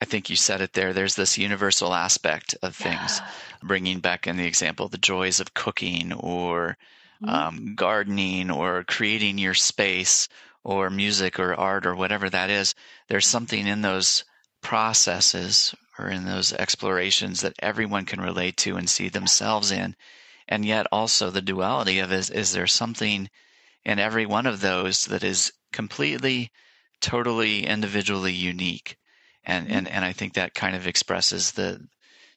I 0.00 0.04
think 0.04 0.28
you 0.28 0.36
said 0.36 0.60
it 0.60 0.72
there. 0.72 0.92
There's 0.92 1.14
this 1.14 1.38
universal 1.38 1.94
aspect 1.94 2.54
of 2.62 2.74
things, 2.74 3.20
yeah. 3.20 3.28
bringing 3.62 4.00
back 4.00 4.26
in 4.26 4.36
the 4.36 4.46
example 4.46 4.88
the 4.88 4.98
joys 4.98 5.40
of 5.40 5.54
cooking 5.54 6.12
or 6.12 6.76
mm-hmm. 7.22 7.28
um, 7.28 7.74
gardening 7.74 8.50
or 8.50 8.84
creating 8.84 9.38
your 9.38 9.54
space 9.54 10.28
or 10.64 10.90
music 10.90 11.38
or 11.38 11.54
art 11.54 11.86
or 11.86 11.94
whatever 11.94 12.28
that 12.28 12.50
is. 12.50 12.74
There's 13.08 13.26
something 13.26 13.66
in 13.66 13.82
those 13.82 14.24
processes 14.60 15.74
or 15.98 16.08
in 16.08 16.24
those 16.24 16.52
explorations 16.52 17.40
that 17.42 17.56
everyone 17.60 18.04
can 18.04 18.20
relate 18.20 18.56
to 18.58 18.76
and 18.76 18.88
see 18.88 19.08
themselves 19.08 19.70
in. 19.70 19.94
And 20.48 20.64
yet, 20.64 20.86
also, 20.90 21.30
the 21.30 21.40
duality 21.40 22.00
of 22.00 22.12
is, 22.12 22.28
is 22.28 22.52
there 22.52 22.66
something 22.66 23.30
in 23.84 23.98
every 23.98 24.26
one 24.26 24.46
of 24.46 24.60
those 24.60 25.06
that 25.06 25.24
is 25.24 25.52
completely, 25.72 26.50
totally, 27.00 27.66
individually 27.66 28.32
unique? 28.32 28.96
and 29.44 29.66
mm-hmm. 29.66 29.76
and 29.76 29.88
and 29.88 30.04
I 30.04 30.12
think 30.12 30.34
that 30.34 30.54
kind 30.54 30.76
of 30.76 30.86
expresses 30.86 31.52
the 31.52 31.80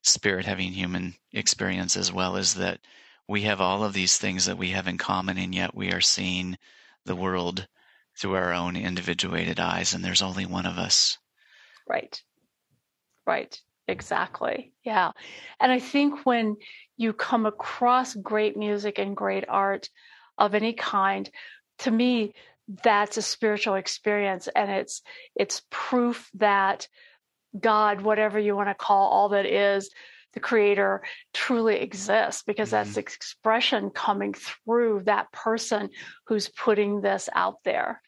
spirit 0.02 0.46
having 0.46 0.72
human 0.72 1.16
experience 1.32 1.98
as 1.98 2.12
well 2.12 2.38
as 2.38 2.56
that 2.56 2.80
we 3.28 3.42
have 3.42 3.60
all 3.60 3.84
of 3.84 3.94
these 3.94 4.18
things 4.18 4.46
that 4.46 4.58
we 4.58 4.70
have 4.70 4.88
in 4.88 4.98
common 4.98 5.38
and 5.38 5.54
yet 5.54 5.76
we 5.76 5.92
are 5.92 6.02
seeing 6.02 6.58
the 7.06 7.16
world 7.16 7.68
through 8.18 8.36
our 8.36 8.54
own 8.54 8.76
individuated 8.76 9.60
eyes 9.60 9.94
and 9.94 10.06
there's 10.06 10.22
only 10.22 10.46
one 10.46 10.66
of 10.66 10.78
us. 10.78 11.18
Right. 11.88 12.22
Right. 13.26 13.60
Exactly. 13.88 14.74
Yeah. 14.84 15.12
And 15.60 15.72
i 15.72 15.80
think 15.80 16.26
when 16.26 16.56
you 16.98 17.14
come 17.14 17.46
across 17.46 18.16
great 18.16 18.56
music 18.56 19.00
and 19.00 19.18
great 19.18 19.46
art 19.48 19.90
of 20.38 20.56
any 20.56 20.74
kind 20.74 21.30
to 21.80 21.92
me 21.92 22.34
that's 22.84 23.18
a 23.18 23.22
spiritual 23.22 23.76
experience 23.76 24.48
and 24.56 24.72
it's 24.72 25.02
it's 25.36 25.62
proof 25.70 26.30
that 26.34 26.88
god 27.60 28.02
whatever 28.02 28.40
you 28.40 28.56
want 28.56 28.70
to 28.70 28.76
call 28.76 29.10
all 29.10 29.30
that 29.30 29.46
is 29.46 29.90
the 30.34 30.40
creator 30.40 31.02
truly 31.34 31.78
exists 31.78 32.44
because 32.46 32.70
mm-hmm. 32.72 32.84
that's 32.84 32.98
expression 32.98 33.90
coming 33.90 34.34
through 34.34 35.02
that 35.06 35.32
person 35.32 35.90
who's 36.28 36.50
putting 36.50 37.02
this 37.02 37.30
out 37.34 37.58
there 37.64 38.02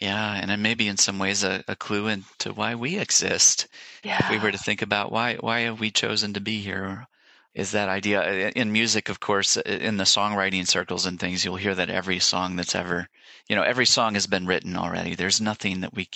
yeah 0.00 0.34
and 0.34 0.50
it 0.50 0.58
may 0.58 0.74
be 0.74 0.88
in 0.88 0.96
some 0.96 1.18
ways 1.18 1.44
a, 1.44 1.62
a 1.68 1.76
clue 1.76 2.08
into 2.08 2.52
why 2.52 2.74
we 2.74 2.98
exist 2.98 3.68
yeah. 4.02 4.18
if 4.18 4.30
we 4.30 4.38
were 4.38 4.52
to 4.52 4.58
think 4.58 4.82
about 4.82 5.12
why 5.12 5.36
why 5.36 5.60
have 5.60 5.80
we 5.80 5.90
chosen 5.90 6.34
to 6.34 6.40
be 6.40 6.60
here 6.60 7.06
is 7.54 7.72
that 7.72 7.88
idea 7.88 8.50
in 8.56 8.72
music 8.72 9.08
of 9.08 9.20
course 9.20 9.56
in 9.56 9.96
the 9.96 10.04
songwriting 10.04 10.66
circles 10.66 11.06
and 11.06 11.20
things 11.20 11.44
you'll 11.44 11.56
hear 11.56 11.74
that 11.74 11.90
every 11.90 12.18
song 12.18 12.56
that's 12.56 12.74
ever 12.74 13.08
you 13.48 13.56
know 13.56 13.62
every 13.62 13.86
song 13.86 14.14
has 14.14 14.26
been 14.26 14.46
written 14.46 14.76
already 14.76 15.14
there's 15.14 15.40
nothing 15.40 15.80
that 15.80 15.94
we 15.94 16.08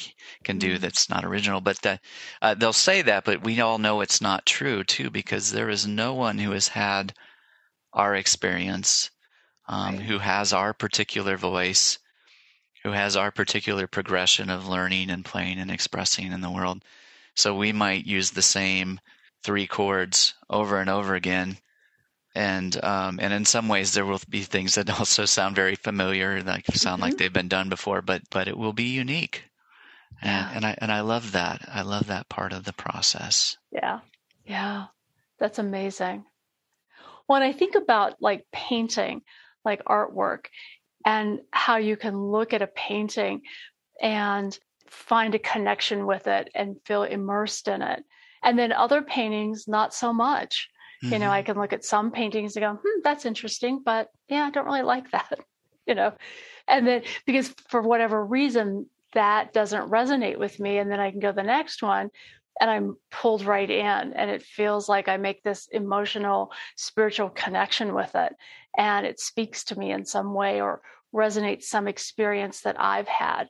can 0.44 0.58
do 0.58 0.74
mm-hmm. 0.74 0.82
that's 0.82 1.10
not 1.10 1.24
original 1.24 1.60
but 1.60 1.80
that, 1.82 2.00
uh, 2.42 2.54
they'll 2.54 2.72
say 2.72 3.02
that 3.02 3.24
but 3.24 3.44
we 3.44 3.60
all 3.60 3.78
know 3.78 4.00
it's 4.00 4.20
not 4.20 4.46
true 4.46 4.82
too 4.84 5.10
because 5.10 5.52
there 5.52 5.68
is 5.68 5.86
no 5.86 6.14
one 6.14 6.38
who 6.38 6.52
has 6.52 6.68
had 6.68 7.12
our 7.92 8.14
experience 8.14 9.10
um, 9.68 9.96
right. 9.96 10.06
who 10.06 10.18
has 10.18 10.52
our 10.52 10.72
particular 10.72 11.36
voice 11.36 11.98
who 12.86 12.92
has 12.92 13.16
our 13.16 13.32
particular 13.32 13.88
progression 13.88 14.48
of 14.48 14.68
learning 14.68 15.10
and 15.10 15.24
playing 15.24 15.58
and 15.58 15.72
expressing 15.72 16.30
in 16.30 16.40
the 16.40 16.50
world. 16.52 16.84
So 17.34 17.52
we 17.52 17.72
might 17.72 18.06
use 18.06 18.30
the 18.30 18.42
same 18.42 19.00
three 19.46 19.68
chords 19.68 20.34
over 20.50 20.80
and 20.80 20.90
over 20.90 21.14
again. 21.14 21.56
And 22.34 22.84
um, 22.84 23.20
and 23.22 23.32
in 23.32 23.44
some 23.44 23.68
ways 23.68 23.94
there 23.94 24.04
will 24.04 24.20
be 24.28 24.42
things 24.42 24.74
that 24.74 24.90
also 24.98 25.24
sound 25.24 25.54
very 25.54 25.76
familiar, 25.76 26.42
like 26.42 26.66
sound 26.66 27.00
mm-hmm. 27.00 27.02
like 27.02 27.16
they've 27.16 27.32
been 27.32 27.48
done 27.48 27.68
before, 27.68 28.02
but 28.02 28.22
but 28.30 28.48
it 28.48 28.58
will 28.58 28.72
be 28.72 28.94
unique. 28.94 29.44
And, 30.20 30.30
yeah. 30.30 30.50
and 30.54 30.66
I 30.66 30.78
and 30.78 30.92
I 30.92 31.00
love 31.00 31.32
that. 31.32 31.62
I 31.72 31.82
love 31.82 32.08
that 32.08 32.28
part 32.28 32.52
of 32.52 32.64
the 32.64 32.72
process. 32.72 33.56
Yeah. 33.70 34.00
Yeah. 34.44 34.86
That's 35.38 35.58
amazing. 35.58 36.24
When 37.26 37.42
I 37.42 37.52
think 37.52 37.74
about 37.74 38.16
like 38.20 38.46
painting, 38.52 39.22
like 39.64 39.84
artwork, 39.84 40.46
and 41.04 41.40
how 41.52 41.76
you 41.76 41.96
can 41.96 42.18
look 42.18 42.52
at 42.52 42.62
a 42.62 42.66
painting 42.66 43.42
and 44.02 44.58
find 44.88 45.34
a 45.34 45.38
connection 45.38 46.06
with 46.06 46.26
it 46.26 46.50
and 46.54 46.76
feel 46.84 47.04
immersed 47.04 47.68
in 47.68 47.82
it. 47.82 48.04
And 48.42 48.58
then 48.58 48.72
other 48.72 49.02
paintings, 49.02 49.66
not 49.66 49.94
so 49.94 50.12
much. 50.12 50.68
Mm-hmm. 51.02 51.12
You 51.12 51.18
know, 51.18 51.30
I 51.30 51.40
mm-hmm. 51.40 51.52
can 51.52 51.60
look 51.60 51.72
at 51.72 51.84
some 51.84 52.10
paintings 52.10 52.56
and 52.56 52.62
go, 52.62 52.80
hmm, 52.82 53.00
that's 53.02 53.26
interesting, 53.26 53.82
but 53.84 54.08
yeah, 54.28 54.44
I 54.44 54.50
don't 54.50 54.66
really 54.66 54.82
like 54.82 55.10
that, 55.12 55.38
you 55.86 55.94
know. 55.94 56.12
And 56.68 56.86
then 56.86 57.02
because 57.26 57.54
for 57.68 57.82
whatever 57.82 58.24
reason, 58.24 58.86
that 59.14 59.52
doesn't 59.52 59.90
resonate 59.90 60.38
with 60.38 60.58
me. 60.60 60.78
And 60.78 60.90
then 60.90 61.00
I 61.00 61.10
can 61.10 61.20
go 61.20 61.32
the 61.32 61.42
next 61.42 61.82
one 61.82 62.10
and 62.60 62.70
I'm 62.70 62.96
pulled 63.10 63.44
right 63.44 63.68
in. 63.68 64.12
And 64.12 64.30
it 64.30 64.42
feels 64.42 64.88
like 64.88 65.08
I 65.08 65.16
make 65.16 65.42
this 65.42 65.68
emotional, 65.70 66.52
spiritual 66.76 67.30
connection 67.30 67.94
with 67.94 68.14
it. 68.14 68.34
And 68.76 69.06
it 69.06 69.20
speaks 69.20 69.64
to 69.64 69.78
me 69.78 69.90
in 69.92 70.04
some 70.04 70.34
way 70.34 70.60
or 70.60 70.82
resonates 71.14 71.64
some 71.64 71.88
experience 71.88 72.62
that 72.62 72.76
I've 72.78 73.08
had. 73.08 73.48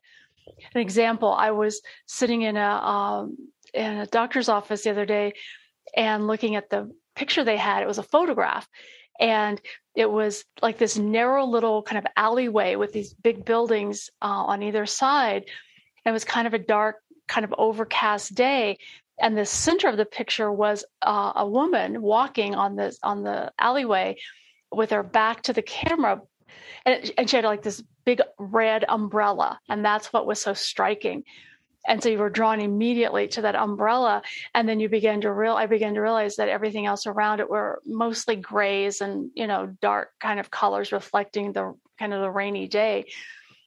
An 0.74 0.80
example, 0.80 1.32
I 1.32 1.50
was 1.50 1.82
sitting 2.06 2.42
in 2.42 2.56
a 2.56 2.70
um, 2.70 3.36
in 3.74 3.98
a 3.98 4.06
doctor's 4.06 4.48
office 4.48 4.82
the 4.82 4.90
other 4.90 5.06
day 5.06 5.32
and 5.96 6.26
looking 6.26 6.56
at 6.56 6.70
the 6.70 6.92
picture 7.14 7.44
they 7.44 7.56
had. 7.56 7.82
It 7.82 7.88
was 7.88 7.98
a 7.98 8.02
photograph, 8.02 8.68
and 9.18 9.60
it 9.94 10.10
was 10.10 10.44
like 10.62 10.78
this 10.78 10.98
narrow 10.98 11.46
little 11.46 11.82
kind 11.82 11.98
of 11.98 12.12
alleyway 12.16 12.76
with 12.76 12.92
these 12.92 13.14
big 13.14 13.44
buildings 13.44 14.10
uh, 14.20 14.26
on 14.26 14.62
either 14.62 14.86
side. 14.86 15.44
And 16.04 16.10
it 16.10 16.12
was 16.12 16.24
kind 16.24 16.46
of 16.46 16.54
a 16.54 16.58
dark, 16.58 16.96
kind 17.26 17.44
of 17.44 17.54
overcast 17.56 18.34
day. 18.34 18.78
And 19.18 19.36
the 19.36 19.46
center 19.46 19.88
of 19.88 19.96
the 19.96 20.04
picture 20.04 20.52
was 20.52 20.84
uh, 21.00 21.32
a 21.36 21.46
woman 21.46 22.02
walking 22.02 22.54
on 22.54 22.76
the 22.76 22.96
on 23.02 23.22
the 23.22 23.52
alleyway 23.58 24.16
with 24.70 24.90
her 24.90 25.02
back 25.02 25.42
to 25.44 25.52
the 25.52 25.62
camera, 25.62 26.20
and, 26.84 27.10
and 27.16 27.30
she 27.30 27.36
had 27.36 27.44
like 27.44 27.62
this 27.62 27.82
big 28.04 28.20
red 28.38 28.84
umbrella, 28.88 29.58
and 29.68 29.84
that's 29.84 30.12
what 30.12 30.26
was 30.26 30.40
so 30.40 30.52
striking. 30.52 31.24
And 31.86 32.02
so 32.02 32.08
you 32.08 32.18
were 32.18 32.30
drawn 32.30 32.60
immediately 32.60 33.28
to 33.28 33.42
that 33.42 33.54
umbrella. 33.54 34.22
And 34.54 34.68
then 34.68 34.80
you 34.80 34.88
began 34.88 35.20
to 35.22 35.32
real 35.32 35.54
I 35.54 35.66
began 35.66 35.94
to 35.94 36.00
realize 36.00 36.36
that 36.36 36.48
everything 36.48 36.86
else 36.86 37.06
around 37.06 37.40
it 37.40 37.48
were 37.48 37.80
mostly 37.84 38.36
grays 38.36 39.00
and, 39.00 39.30
you 39.34 39.46
know, 39.46 39.74
dark 39.80 40.10
kind 40.20 40.40
of 40.40 40.50
colors 40.50 40.92
reflecting 40.92 41.52
the 41.52 41.74
kind 41.98 42.12
of 42.12 42.20
the 42.20 42.30
rainy 42.30 42.68
day. 42.68 43.06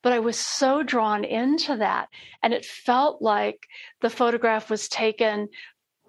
But 0.01 0.13
I 0.13 0.19
was 0.19 0.37
so 0.37 0.83
drawn 0.83 1.23
into 1.23 1.77
that. 1.77 2.09
And 2.41 2.53
it 2.53 2.65
felt 2.65 3.21
like 3.21 3.59
the 4.01 4.09
photograph 4.09 4.69
was 4.69 4.87
taken 4.87 5.49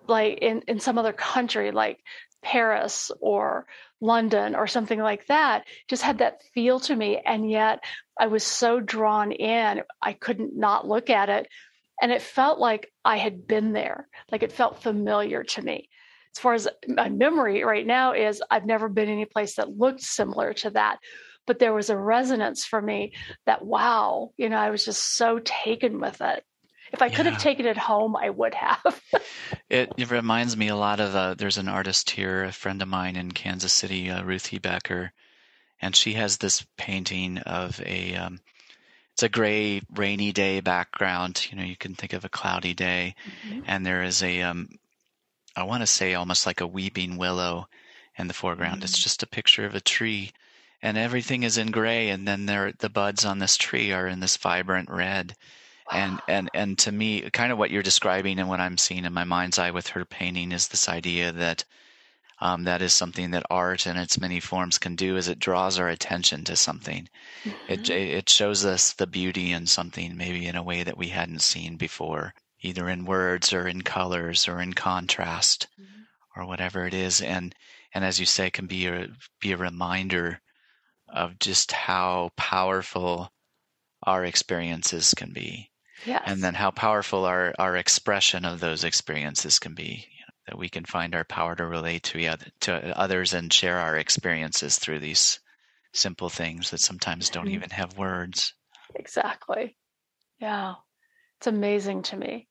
like 0.07 0.39
in, 0.39 0.63
in 0.67 0.81
some 0.81 0.99
other 0.99 1.13
country, 1.13 1.71
like 1.71 1.99
Paris 2.43 3.11
or 3.21 3.67
London 4.01 4.55
or 4.55 4.67
something 4.67 4.99
like 4.99 5.27
that, 5.27 5.67
just 5.89 6.03
had 6.03 6.19
that 6.19 6.43
feel 6.55 6.81
to 6.81 6.97
me. 6.97 7.19
And 7.25 7.51
yet 7.51 7.81
I 8.19 8.27
was 8.29 8.45
so 8.45 8.81
drawn 8.81 9.33
in, 9.33 9.83
I 10.01 10.13
couldn't 10.15 10.57
not 10.57 10.89
look 10.89 11.11
at 11.11 11.29
it 11.29 11.49
and 12.01 12.13
it 12.13 12.23
felt 12.23 12.59
like 12.59 12.93
I 13.05 13.17
had 13.17 13.47
been 13.47 13.73
there, 13.73 14.09
like 14.31 14.43
it 14.43 14.53
felt 14.53 14.83
familiar 14.83 15.45
to 15.45 15.63
me. 15.63 15.89
As 16.35 16.41
far 16.41 16.55
as 16.55 16.69
my 16.87 17.09
memory 17.09 17.65
right 17.65 17.87
now 17.87 18.13
is, 18.13 18.43
I've 18.51 18.67
never 18.67 18.89
been 18.89 19.09
any 19.09 19.25
place 19.25 19.57
that 19.57 19.77
looked 19.77 20.01
similar 20.01 20.53
to 20.55 20.71
that. 20.71 20.99
But 21.47 21.59
there 21.59 21.75
was 21.75 21.91
a 21.91 21.97
resonance 21.97 22.65
for 22.65 22.81
me 22.81 23.15
that, 23.47 23.65
wow, 23.65 24.31
you 24.37 24.49
know, 24.49 24.57
I 24.57 24.71
was 24.71 24.85
just 24.85 25.17
so 25.17 25.41
taken 25.43 26.01
with 26.01 26.21
it. 26.21 26.45
If 26.93 27.03
I 27.03 27.07
yeah. 27.07 27.17
could 27.17 27.27
have 27.27 27.39
taken 27.39 27.67
it 27.67 27.77
home, 27.77 28.17
I 28.17 28.31
would 28.31 28.55
have. 28.55 29.01
it, 29.69 29.93
it, 29.97 30.11
reminds 30.11 30.57
me 30.57 30.69
a 30.69 30.77
lot 30.77 31.01
of 31.01 31.15
uh, 31.15 31.35
there's 31.35 31.59
an 31.59 31.69
artist 31.69 32.11
here, 32.11 32.45
a 32.45 32.53
friend 32.53 32.83
of 32.83 32.89
mine 32.89 33.17
in 33.17 33.33
Kansas 33.33 33.73
City, 33.73 34.11
uh, 34.11 34.23
Ruthie 34.23 34.59
Becker, 34.59 35.13
and 35.81 35.95
she 35.95 36.15
has 36.15 36.39
this 36.39 36.65
painting 36.77 37.39
of 37.39 37.81
a 37.85 38.15
um, 38.17 38.41
it's 39.21 39.25
a 39.27 39.29
gray, 39.29 39.83
rainy 39.95 40.33
day 40.33 40.61
background. 40.61 41.47
You 41.51 41.59
know, 41.59 41.63
you 41.63 41.77
can 41.77 41.95
think 41.95 42.15
of 42.15 42.25
a 42.25 42.31
cloudy 42.31 42.73
day, 42.73 43.15
mm-hmm. 43.47 43.61
and 43.67 43.85
there 43.85 44.03
is 44.03 44.23
a, 44.23 44.41
um, 44.41 44.71
I 45.55 45.65
want 45.65 45.83
to 45.83 45.87
say 45.87 46.15
almost 46.15 46.47
like 46.47 46.63
a 46.63 46.67
weeping 46.67 47.19
willow 47.19 47.69
in 48.17 48.29
the 48.29 48.35
foreground. 48.35 48.77
Mm-hmm. 48.77 48.85
It's 48.85 48.99
just 48.99 49.23
a 49.23 49.27
picture 49.29 49.67
of 49.67 49.75
a 49.75 49.81
tree, 49.81 50.33
and 50.81 50.97
everything 50.97 51.43
is 51.43 51.59
in 51.59 51.71
gray, 51.71 52.09
and 52.09 52.27
then 52.27 52.47
there 52.47 52.73
the 52.79 52.89
buds 52.89 53.27
on 53.27 53.41
this 53.41 53.59
tree 53.59 53.93
are 53.93 54.09
in 54.09 54.21
this 54.21 54.39
vibrant 54.39 54.89
red. 54.89 55.37
And 55.93 56.19
and 56.27 56.49
and 56.55 56.79
to 56.79 56.91
me, 56.91 57.29
kind 57.29 57.53
of 57.53 57.59
what 57.59 57.71
you're 57.71 57.83
describing 57.83 58.39
and 58.39 58.49
what 58.49 58.61
I'm 58.61 58.79
seeing 58.79 59.05
in 59.05 59.13
my 59.13 59.25
mind's 59.25 59.59
eye 59.59 59.73
with 59.73 59.89
her 59.89 60.07
painting 60.07 60.51
is 60.51 60.69
this 60.69 60.89
idea 60.89 61.31
that 61.33 61.67
um, 62.41 62.65
that 62.65 62.81
is 62.83 62.93
something 62.93 63.33
that 63.33 63.45
art 63.51 63.87
in 63.87 63.97
its 63.97 64.21
many 64.21 64.41
forms 64.41 64.79
can 64.79 64.97
do 64.97 65.17
is 65.17 65.29
it 65.29 65.39
draws 65.39 65.79
our 65.79 65.89
attention 65.89 66.45
to 66.45 66.57
something 66.57 67.09
mm-hmm. 67.45 67.73
it, 67.73 67.89
it 67.91 68.29
shows 68.29 68.65
us 68.65 68.93
the 68.95 69.07
beauty 69.07 69.53
in 69.53 69.67
something 69.67 70.17
maybe 70.17 70.47
in 70.47 70.57
a 70.57 70.63
way 70.63 70.83
that 70.83 70.99
we 70.99 71.09
hadn't 71.09 71.43
seen 71.43 71.77
before 71.77 72.35
either 72.63 72.89
in 72.89 73.05
words 73.05 73.53
or 73.53 73.67
in 73.67 73.83
colors 73.83 74.49
or 74.49 74.61
in 74.61 74.73
contrast 74.73 75.67
mm-hmm. 75.81 76.41
or 76.41 76.47
whatever 76.47 76.87
it 76.87 76.95
is 76.95 77.21
and 77.21 77.55
and 77.95 78.05
as 78.05 78.21
you 78.21 78.27
say 78.27 78.51
can 78.51 78.67
be 78.67 78.87
a 78.87 79.09
be 79.41 79.53
a 79.53 79.57
reminder 79.57 80.41
of 81.09 81.39
just 81.39 81.73
how 81.73 82.31
powerful 82.37 83.33
our 84.05 84.25
experiences 84.25 85.13
can 85.15 85.33
be 85.33 85.71
yes. 86.07 86.23
and 86.25 86.43
then 86.43 86.55
how 86.55 86.71
powerful 86.71 87.25
our 87.25 87.55
our 87.59 87.77
expression 87.77 88.45
of 88.45 88.61
those 88.61 88.85
experiences 88.85 89.59
can 89.59 89.75
be 89.75 90.07
that 90.51 90.59
we 90.59 90.69
can 90.69 90.85
find 90.85 91.15
our 91.15 91.23
power 91.23 91.55
to 91.55 91.65
relate 91.65 92.03
to, 92.03 92.37
to 92.61 92.99
others 92.99 93.35
and 93.35 93.53
share 93.53 93.79
our 93.79 93.97
experiences 93.97 94.81
through 94.81 94.99
these 94.99 95.39
simple 95.93 96.29
things 96.29 96.71
that 96.71 96.81
sometimes 96.81 97.31
don't 97.31 97.47
mm-hmm. 97.47 97.55
even 97.55 97.71
have 97.71 97.97
words. 97.97 98.53
Exactly. 98.97 99.77
Yeah. 100.41 100.75
It's 101.39 101.47
amazing 101.47 102.03
to 102.03 102.17
me. 102.17 102.49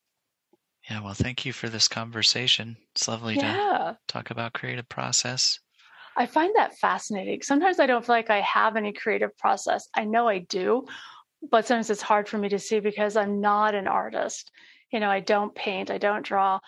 Yeah, 0.89 1.01
well, 1.03 1.13
thank 1.13 1.45
you 1.45 1.51
for 1.51 1.67
this 1.67 1.89
conversation. 1.89 2.77
It's 2.95 3.09
lovely 3.09 3.35
yeah. 3.35 3.51
to 3.51 3.97
talk 4.07 4.31
about 4.31 4.53
creative 4.53 4.87
process. 4.87 5.59
I 6.15 6.25
find 6.25 6.53
that 6.55 6.77
fascinating. 6.77 7.41
Sometimes 7.41 7.81
I 7.81 7.85
don't 7.85 8.05
feel 8.05 8.15
like 8.15 8.29
I 8.29 8.39
have 8.41 8.77
any 8.77 8.93
creative 8.93 9.37
process. 9.37 9.89
I 9.93 10.05
know 10.05 10.29
I 10.29 10.39
do, 10.39 10.85
but 11.51 11.67
sometimes 11.67 11.89
it's 11.89 12.01
hard 12.01 12.29
for 12.29 12.37
me 12.37 12.47
to 12.47 12.59
see 12.59 12.79
because 12.79 13.17
I'm 13.17 13.41
not 13.41 13.75
an 13.75 13.87
artist. 13.87 14.51
You 14.89 15.01
know, 15.01 15.09
I 15.09 15.19
don't 15.19 15.53
paint, 15.53 15.91
I 15.91 15.97
don't 15.97 16.25
draw. 16.25 16.59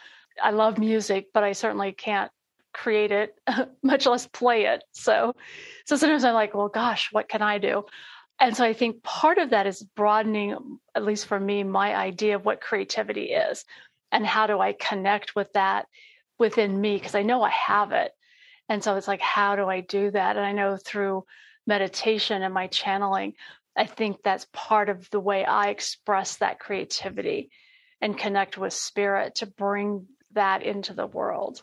I 0.41 0.51
love 0.51 0.77
music, 0.77 1.27
but 1.33 1.43
I 1.43 1.53
certainly 1.53 1.91
can't 1.91 2.31
create 2.73 3.11
it, 3.11 3.35
much 3.83 4.05
less 4.05 4.27
play 4.27 4.65
it. 4.65 4.83
So, 4.91 5.35
so 5.85 5.95
sometimes 5.95 6.23
I'm 6.23 6.33
like, 6.33 6.53
well, 6.53 6.69
gosh, 6.69 7.09
what 7.11 7.29
can 7.29 7.41
I 7.41 7.57
do? 7.57 7.85
And 8.39 8.57
so 8.57 8.63
I 8.63 8.73
think 8.73 9.03
part 9.03 9.37
of 9.37 9.51
that 9.51 9.67
is 9.67 9.83
broadening, 9.95 10.79
at 10.95 11.05
least 11.05 11.27
for 11.27 11.39
me, 11.39 11.63
my 11.63 11.95
idea 11.95 12.35
of 12.35 12.45
what 12.45 12.61
creativity 12.61 13.25
is 13.25 13.65
and 14.11 14.25
how 14.25 14.47
do 14.47 14.59
I 14.59 14.73
connect 14.73 15.35
with 15.35 15.53
that 15.53 15.85
within 16.39 16.79
me? 16.79 16.95
Because 16.95 17.15
I 17.15 17.21
know 17.21 17.43
I 17.43 17.51
have 17.51 17.91
it. 17.91 18.11
And 18.67 18.83
so 18.83 18.95
it's 18.95 19.07
like, 19.07 19.21
how 19.21 19.55
do 19.55 19.65
I 19.65 19.81
do 19.81 20.11
that? 20.11 20.37
And 20.37 20.45
I 20.45 20.53
know 20.53 20.77
through 20.77 21.25
meditation 21.67 22.41
and 22.41 22.53
my 22.53 22.67
channeling, 22.67 23.33
I 23.77 23.85
think 23.85 24.17
that's 24.23 24.47
part 24.51 24.89
of 24.89 25.09
the 25.11 25.19
way 25.19 25.45
I 25.45 25.69
express 25.69 26.37
that 26.37 26.59
creativity 26.59 27.51
and 28.01 28.17
connect 28.17 28.57
with 28.57 28.73
spirit 28.73 29.35
to 29.35 29.45
bring 29.45 30.07
that 30.33 30.63
into 30.63 30.93
the 30.93 31.07
world. 31.07 31.61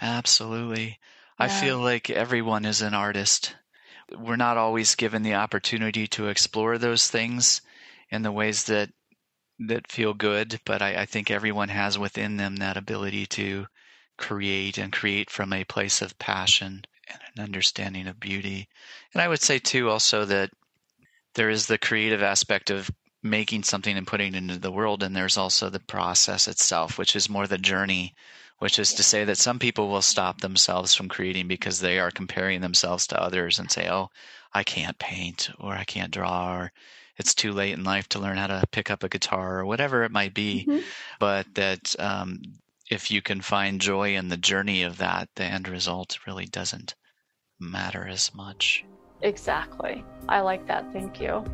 Absolutely. 0.00 0.98
Yeah. 1.38 1.46
I 1.46 1.48
feel 1.48 1.78
like 1.78 2.10
everyone 2.10 2.64
is 2.64 2.82
an 2.82 2.94
artist. 2.94 3.56
We're 4.16 4.36
not 4.36 4.56
always 4.56 4.94
given 4.94 5.22
the 5.22 5.34
opportunity 5.34 6.06
to 6.08 6.28
explore 6.28 6.78
those 6.78 7.08
things 7.08 7.60
in 8.10 8.22
the 8.22 8.32
ways 8.32 8.64
that 8.64 8.90
that 9.60 9.90
feel 9.90 10.14
good, 10.14 10.60
but 10.64 10.82
I, 10.82 11.02
I 11.02 11.06
think 11.06 11.30
everyone 11.30 11.68
has 11.68 11.98
within 11.98 12.36
them 12.36 12.56
that 12.56 12.76
ability 12.76 13.26
to 13.26 13.66
create 14.16 14.78
and 14.78 14.92
create 14.92 15.30
from 15.30 15.52
a 15.52 15.64
place 15.64 16.02
of 16.02 16.18
passion 16.18 16.84
and 17.08 17.20
an 17.36 17.44
understanding 17.44 18.08
of 18.08 18.18
beauty. 18.18 18.68
And 19.12 19.22
I 19.22 19.28
would 19.28 19.40
say 19.40 19.58
too 19.58 19.90
also 19.90 20.24
that 20.24 20.50
there 21.34 21.50
is 21.50 21.66
the 21.66 21.78
creative 21.78 22.22
aspect 22.22 22.70
of 22.70 22.90
making 23.24 23.64
something 23.64 23.96
and 23.96 24.06
putting 24.06 24.34
it 24.34 24.38
into 24.38 24.58
the 24.58 24.70
world. 24.70 25.02
And 25.02 25.16
there's 25.16 25.38
also 25.38 25.70
the 25.70 25.80
process 25.80 26.46
itself, 26.46 26.98
which 26.98 27.16
is 27.16 27.28
more 27.28 27.46
the 27.46 27.58
journey, 27.58 28.14
which 28.58 28.78
is 28.78 28.92
to 28.94 29.02
say 29.02 29.24
that 29.24 29.38
some 29.38 29.58
people 29.58 29.88
will 29.88 30.02
stop 30.02 30.40
themselves 30.40 30.94
from 30.94 31.08
creating 31.08 31.48
because 31.48 31.80
they 31.80 31.98
are 31.98 32.10
comparing 32.10 32.60
themselves 32.60 33.06
to 33.08 33.20
others 33.20 33.58
and 33.58 33.70
say, 33.70 33.88
oh, 33.90 34.10
I 34.52 34.62
can't 34.62 34.98
paint 34.98 35.50
or 35.58 35.72
I 35.72 35.84
can't 35.84 36.12
draw 36.12 36.56
or 36.56 36.72
it's 37.16 37.34
too 37.34 37.52
late 37.52 37.72
in 37.72 37.84
life 37.84 38.08
to 38.10 38.18
learn 38.18 38.36
how 38.36 38.48
to 38.48 38.64
pick 38.70 38.90
up 38.90 39.02
a 39.02 39.08
guitar 39.08 39.58
or 39.58 39.64
whatever 39.64 40.02
it 40.02 40.10
might 40.10 40.34
be. 40.34 40.66
Mm-hmm. 40.68 40.80
But 41.18 41.46
that 41.54 41.94
um, 41.98 42.42
if 42.90 43.10
you 43.10 43.22
can 43.22 43.40
find 43.40 43.80
joy 43.80 44.16
in 44.16 44.28
the 44.28 44.36
journey 44.36 44.82
of 44.82 44.98
that, 44.98 45.28
the 45.36 45.44
end 45.44 45.68
result 45.68 46.18
really 46.26 46.46
doesn't 46.46 46.94
matter 47.58 48.06
as 48.06 48.34
much. 48.34 48.84
Exactly. 49.22 50.04
I 50.28 50.40
like 50.40 50.66
that. 50.66 50.92
Thank 50.92 51.20
you. 51.20 51.44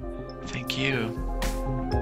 Thank 0.46 0.76
you. 0.76 1.39
Bye. 1.70 1.99